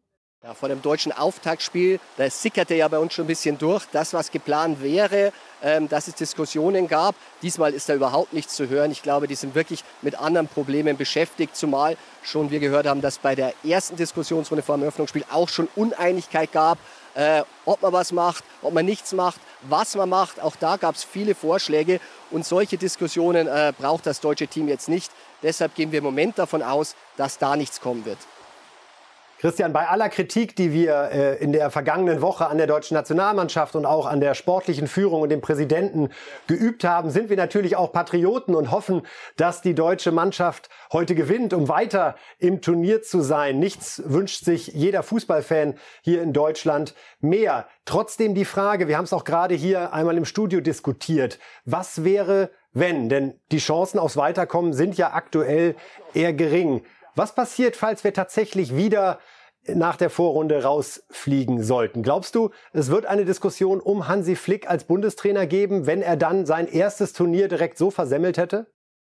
[0.46, 4.14] Ja, vor dem deutschen Auftaktspiel, da sickerte ja bei uns schon ein bisschen durch, das,
[4.14, 7.16] was geplant wäre, ähm, dass es Diskussionen gab.
[7.42, 8.92] Diesmal ist da überhaupt nichts zu hören.
[8.92, 13.18] Ich glaube, die sind wirklich mit anderen Problemen beschäftigt, zumal schon wir gehört haben, dass
[13.18, 16.78] bei der ersten Diskussionsrunde vor dem Eröffnungsspiel auch schon Uneinigkeit gab,
[17.14, 20.40] äh, ob man was macht, ob man nichts macht, was man macht.
[20.40, 21.98] Auch da gab es viele Vorschläge
[22.30, 25.10] und solche Diskussionen äh, braucht das deutsche Team jetzt nicht.
[25.42, 28.18] Deshalb gehen wir im Moment davon aus, dass da nichts kommen wird.
[29.38, 33.76] Christian, bei aller Kritik, die wir äh, in der vergangenen Woche an der deutschen Nationalmannschaft
[33.76, 36.08] und auch an der sportlichen Führung und dem Präsidenten
[36.46, 39.02] geübt haben, sind wir natürlich auch Patrioten und hoffen,
[39.36, 43.58] dass die deutsche Mannschaft heute gewinnt, um weiter im Turnier zu sein.
[43.58, 47.66] Nichts wünscht sich jeder Fußballfan hier in Deutschland mehr.
[47.84, 52.50] Trotzdem die Frage, wir haben es auch gerade hier einmal im Studio diskutiert, was wäre,
[52.72, 53.10] wenn?
[53.10, 55.76] Denn die Chancen aufs Weiterkommen sind ja aktuell
[56.14, 56.82] eher gering.
[57.16, 59.20] Was passiert, falls wir tatsächlich wieder
[59.66, 62.02] nach der Vorrunde rausfliegen sollten?
[62.02, 66.44] Glaubst du, es wird eine Diskussion um Hansi Flick als Bundestrainer geben, wenn er dann
[66.44, 68.66] sein erstes Turnier direkt so versemmelt hätte?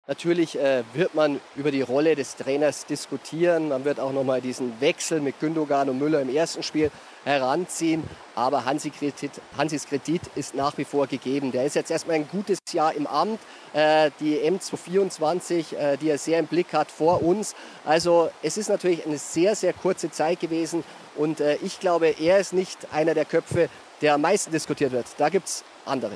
[0.08, 3.70] Natürlich äh, wird man über die Rolle des Trainers diskutieren.
[3.70, 6.92] Man wird auch nochmal diesen Wechsel mit Gündogan und Müller im ersten Spiel
[7.24, 8.04] heranziehen.
[8.36, 11.50] Aber Hansi Kredit, Hansis Kredit ist nach wie vor gegeben.
[11.50, 13.40] Der ist jetzt erstmal ein gutes Jahr im Amt.
[13.72, 17.56] Äh, die M224, äh, die er sehr im Blick hat, vor uns.
[17.84, 20.84] Also es ist natürlich eine sehr, sehr kurze Zeit gewesen.
[21.16, 23.68] Und äh, ich glaube, er ist nicht einer der Köpfe,
[24.02, 25.06] der am meisten diskutiert wird.
[25.18, 26.12] Da gibt es andere.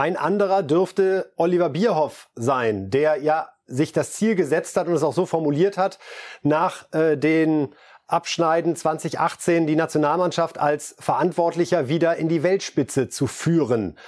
[0.00, 5.02] Ein anderer dürfte Oliver Bierhoff sein, der ja sich das Ziel gesetzt hat und es
[5.02, 5.98] auch so formuliert hat,
[6.42, 7.74] nach äh, den
[8.06, 13.98] Abschneiden 2018 die Nationalmannschaft als Verantwortlicher wieder in die Weltspitze zu führen.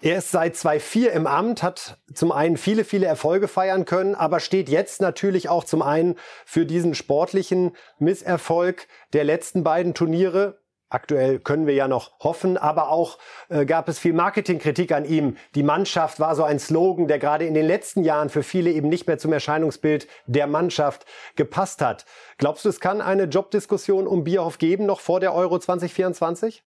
[0.00, 4.40] Er ist seit 2004 im Amt, hat zum einen viele, viele Erfolge feiern können, aber
[4.40, 6.16] steht jetzt natürlich auch zum einen
[6.46, 10.58] für diesen sportlichen Misserfolg der letzten beiden Turniere
[10.90, 13.18] Aktuell können wir ja noch hoffen, aber auch
[13.50, 15.36] äh, gab es viel Marketingkritik an ihm.
[15.54, 18.88] Die Mannschaft war so ein Slogan, der gerade in den letzten Jahren für viele eben
[18.88, 21.04] nicht mehr zum Erscheinungsbild der Mannschaft
[21.36, 22.06] gepasst hat.
[22.38, 26.64] Glaubst du, es kann eine Jobdiskussion um Bierhoff geben, noch vor der Euro 2024?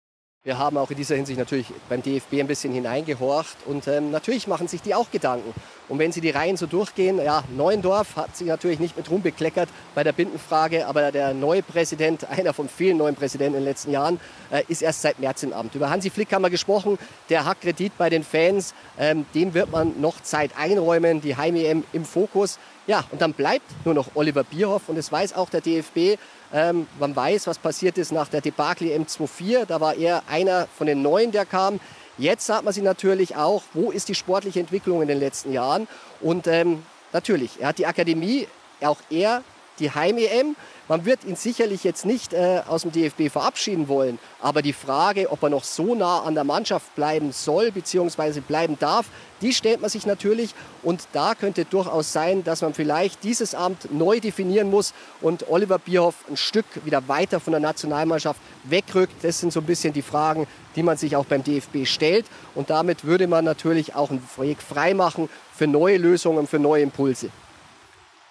[0.44, 4.46] Wir haben auch in dieser Hinsicht natürlich beim DFB ein bisschen hineingehorcht und ähm, natürlich
[4.46, 5.52] machen sich die auch Gedanken.
[5.88, 9.68] Und wenn sie die Reihen so durchgehen, ja, Neuendorf hat sich natürlich nicht mit rumbekleckert
[9.94, 13.92] bei der Bindenfrage, aber der neue Präsident, einer von vielen neuen Präsidenten in den letzten
[13.92, 14.20] Jahren,
[14.50, 15.74] äh, ist erst seit März im Amt.
[15.74, 19.70] Über Hansi Flick haben wir gesprochen, der hat Kredit bei den Fans, ähm, dem wird
[19.70, 22.58] man noch Zeit einräumen, die Heim-EM im Fokus.
[22.86, 26.18] Ja, und dann bleibt nur noch Oliver Bierhoff und es weiß auch der DFB,
[26.52, 29.64] ähm, man weiß, was passiert ist nach der Debakel M24.
[29.66, 31.80] Da war er einer von den Neuen, der kam.
[32.18, 35.86] Jetzt sagt man sich natürlich auch, wo ist die sportliche Entwicklung in den letzten Jahren?
[36.20, 38.48] Und ähm, natürlich, er hat die Akademie,
[38.80, 39.42] auch er
[39.78, 40.56] die Heim-EM.
[40.88, 44.20] Man wird ihn sicherlich jetzt nicht äh, aus dem DFB verabschieden wollen.
[44.40, 48.38] Aber die Frage, ob er noch so nah an der Mannschaft bleiben soll bzw.
[48.38, 49.06] bleiben darf,
[49.42, 50.54] die stellt man sich natürlich.
[50.84, 55.80] Und da könnte durchaus sein, dass man vielleicht dieses Amt neu definieren muss und Oliver
[55.80, 59.24] Bierhoff ein Stück wieder weiter von der Nationalmannschaft wegrückt.
[59.24, 62.26] Das sind so ein bisschen die Fragen, die man sich auch beim DFB stellt.
[62.54, 67.30] Und damit würde man natürlich auch einen Weg freimachen für neue Lösungen, für neue Impulse.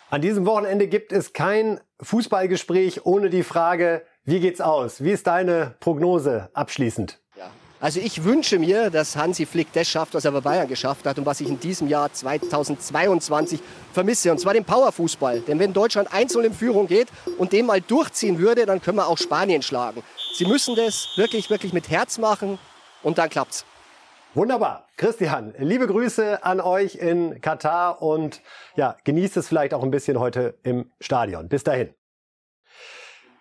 [0.09, 5.03] An diesem Wochenende gibt es kein Fußballgespräch ohne die Frage, wie geht's aus?
[5.03, 7.19] Wie ist deine Prognose abschließend?
[7.37, 7.49] Ja.
[7.79, 11.17] Also ich wünsche mir, dass Hansi Flick das schafft, was er bei Bayern geschafft hat
[11.19, 13.59] und was ich in diesem Jahr 2022
[13.93, 14.31] vermisse.
[14.31, 15.41] Und zwar den Powerfußball.
[15.41, 19.07] Denn wenn Deutschland einzeln in Führung geht und den mal durchziehen würde, dann können wir
[19.07, 20.03] auch Spanien schlagen.
[20.35, 22.57] Sie müssen das wirklich, wirklich mit Herz machen
[23.03, 23.65] und dann klappt's.
[24.35, 24.89] Wunderbar.
[24.97, 28.41] Christian, liebe Grüße an euch in Katar und
[28.75, 31.47] ja, genießt es vielleicht auch ein bisschen heute im Stadion.
[31.47, 31.93] Bis dahin.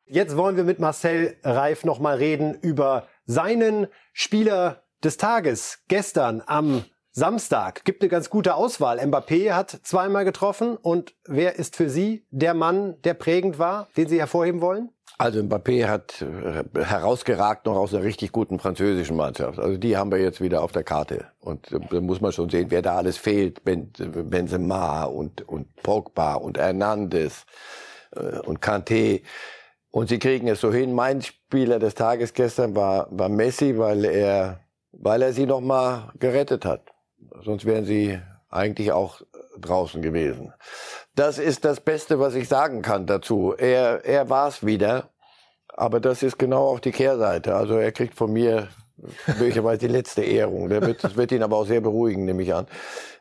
[0.06, 6.84] Jetzt wollen wir mit Marcel Reif nochmal reden über seinen Spieler des Tages gestern am
[7.10, 7.84] Samstag.
[7.84, 9.00] Gibt eine ganz gute Auswahl.
[9.00, 14.06] Mbappé hat zweimal getroffen und wer ist für Sie der Mann, der prägend war, den
[14.06, 14.93] Sie hervorheben wollen?
[15.16, 19.58] Also Mbappé hat äh, herausgeragt noch aus einer richtig guten französischen Mannschaft.
[19.60, 21.26] Also die haben wir jetzt wieder auf der Karte.
[21.38, 23.62] Und äh, da muss man schon sehen, wer da alles fehlt.
[23.64, 27.46] Benzema und, und Pogba und Hernandez
[28.16, 29.22] äh, und Kanté.
[29.90, 30.92] Und sie kriegen es so hin.
[30.92, 36.10] Mein Spieler des Tages gestern war, war Messi, weil er, weil er sie noch mal
[36.18, 36.92] gerettet hat.
[37.44, 38.18] Sonst wären sie
[38.50, 39.20] eigentlich auch
[39.60, 40.52] draußen gewesen.
[41.14, 43.54] Das ist das Beste, was ich sagen kann dazu.
[43.56, 45.10] Er, er war es wieder,
[45.68, 47.54] aber das ist genau auch die Kehrseite.
[47.54, 48.68] Also er kriegt von mir
[49.38, 50.68] möglicherweise die letzte Ehrung.
[50.68, 52.66] Der wird, das wird ihn aber auch sehr beruhigen, nehme ich an.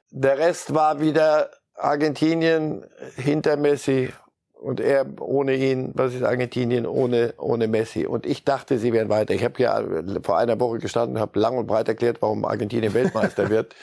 [0.10, 2.86] Der Rest war wieder Argentinien
[3.16, 4.12] hinter Messi
[4.54, 8.06] und er ohne ihn, was ist Argentinien ohne, ohne Messi?
[8.06, 9.34] Und ich dachte, sie wären weiter.
[9.34, 9.84] Ich habe ja
[10.24, 13.76] vor einer Woche gestanden, habe lang und breit erklärt, warum Argentinien Weltmeister wird.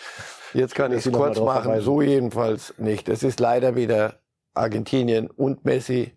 [0.54, 3.08] Jetzt kann ich es kurz machen, so jedenfalls nicht.
[3.08, 4.20] Es ist leider wieder
[4.54, 6.16] Argentinien und Messi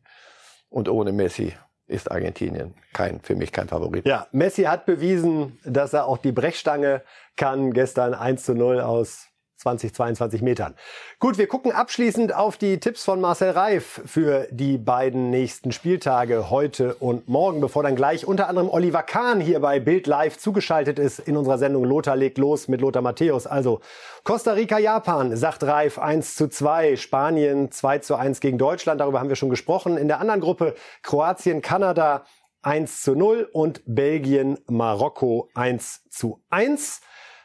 [0.69, 1.53] und ohne Messi
[1.87, 4.05] ist Argentinien kein, für mich kein Favorit.
[4.05, 7.03] Ja, Messi hat bewiesen, dass er auch die Brechstange
[7.35, 7.73] kann.
[7.73, 9.27] Gestern 1 zu 0 aus
[9.63, 10.75] 20, 22 Metern.
[11.19, 16.49] Gut, wir gucken abschließend auf die Tipps von Marcel Reif für die beiden nächsten Spieltage
[16.49, 20.99] heute und morgen, bevor dann gleich unter anderem Oliver Kahn hier bei Bild Live zugeschaltet
[20.99, 23.47] ist in unserer Sendung Lothar legt los mit Lothar Matthäus.
[23.47, 23.79] Also
[24.25, 29.21] Costa Rica, Japan, sagt Reif 1 zu 2, Spanien 2 zu 1 gegen Deutschland, darüber
[29.21, 29.95] haben wir schon gesprochen.
[29.95, 32.25] In der anderen Gruppe Kroatien, Kanada
[32.63, 37.01] 1 zu 0 und Belgien, Marokko 1 zu 1.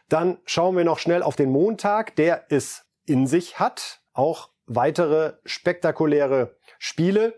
[0.08, 4.00] Dann schauen wir noch schnell auf den Montag, der es in sich hat.
[4.12, 7.34] Auch weitere spektakuläre Spiele.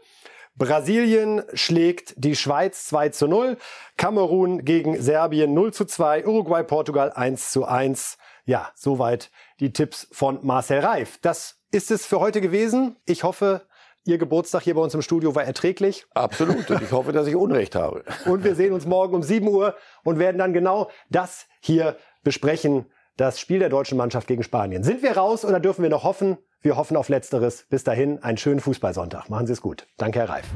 [0.57, 3.57] Brasilien schlägt die Schweiz 2 zu 0.
[3.97, 6.27] Kamerun gegen Serbien 0 zu 2.
[6.27, 8.19] Uruguay, Portugal 1 zu 1.
[8.45, 11.19] Ja, soweit die Tipps von Marcel Reif.
[11.23, 12.97] Das ist es für heute gewesen.
[13.07, 13.63] Ich hoffe,
[14.05, 16.07] Ihr Geburtstag hier bei uns im Studio war erträglich.
[16.15, 16.71] Absolut.
[16.71, 18.03] Und ich hoffe, dass ich Unrecht habe.
[18.25, 22.87] Und wir sehen uns morgen um 7 Uhr und werden dann genau das hier besprechen.
[23.17, 24.83] Das Spiel der deutschen Mannschaft gegen Spanien.
[24.83, 26.39] Sind wir raus oder dürfen wir noch hoffen?
[26.63, 27.67] Wir hoffen auf Letzteres.
[27.69, 29.29] Bis dahin, einen schönen Fußballsonntag.
[29.29, 29.87] Machen Sie es gut.
[29.97, 30.47] Danke, Herr Reif.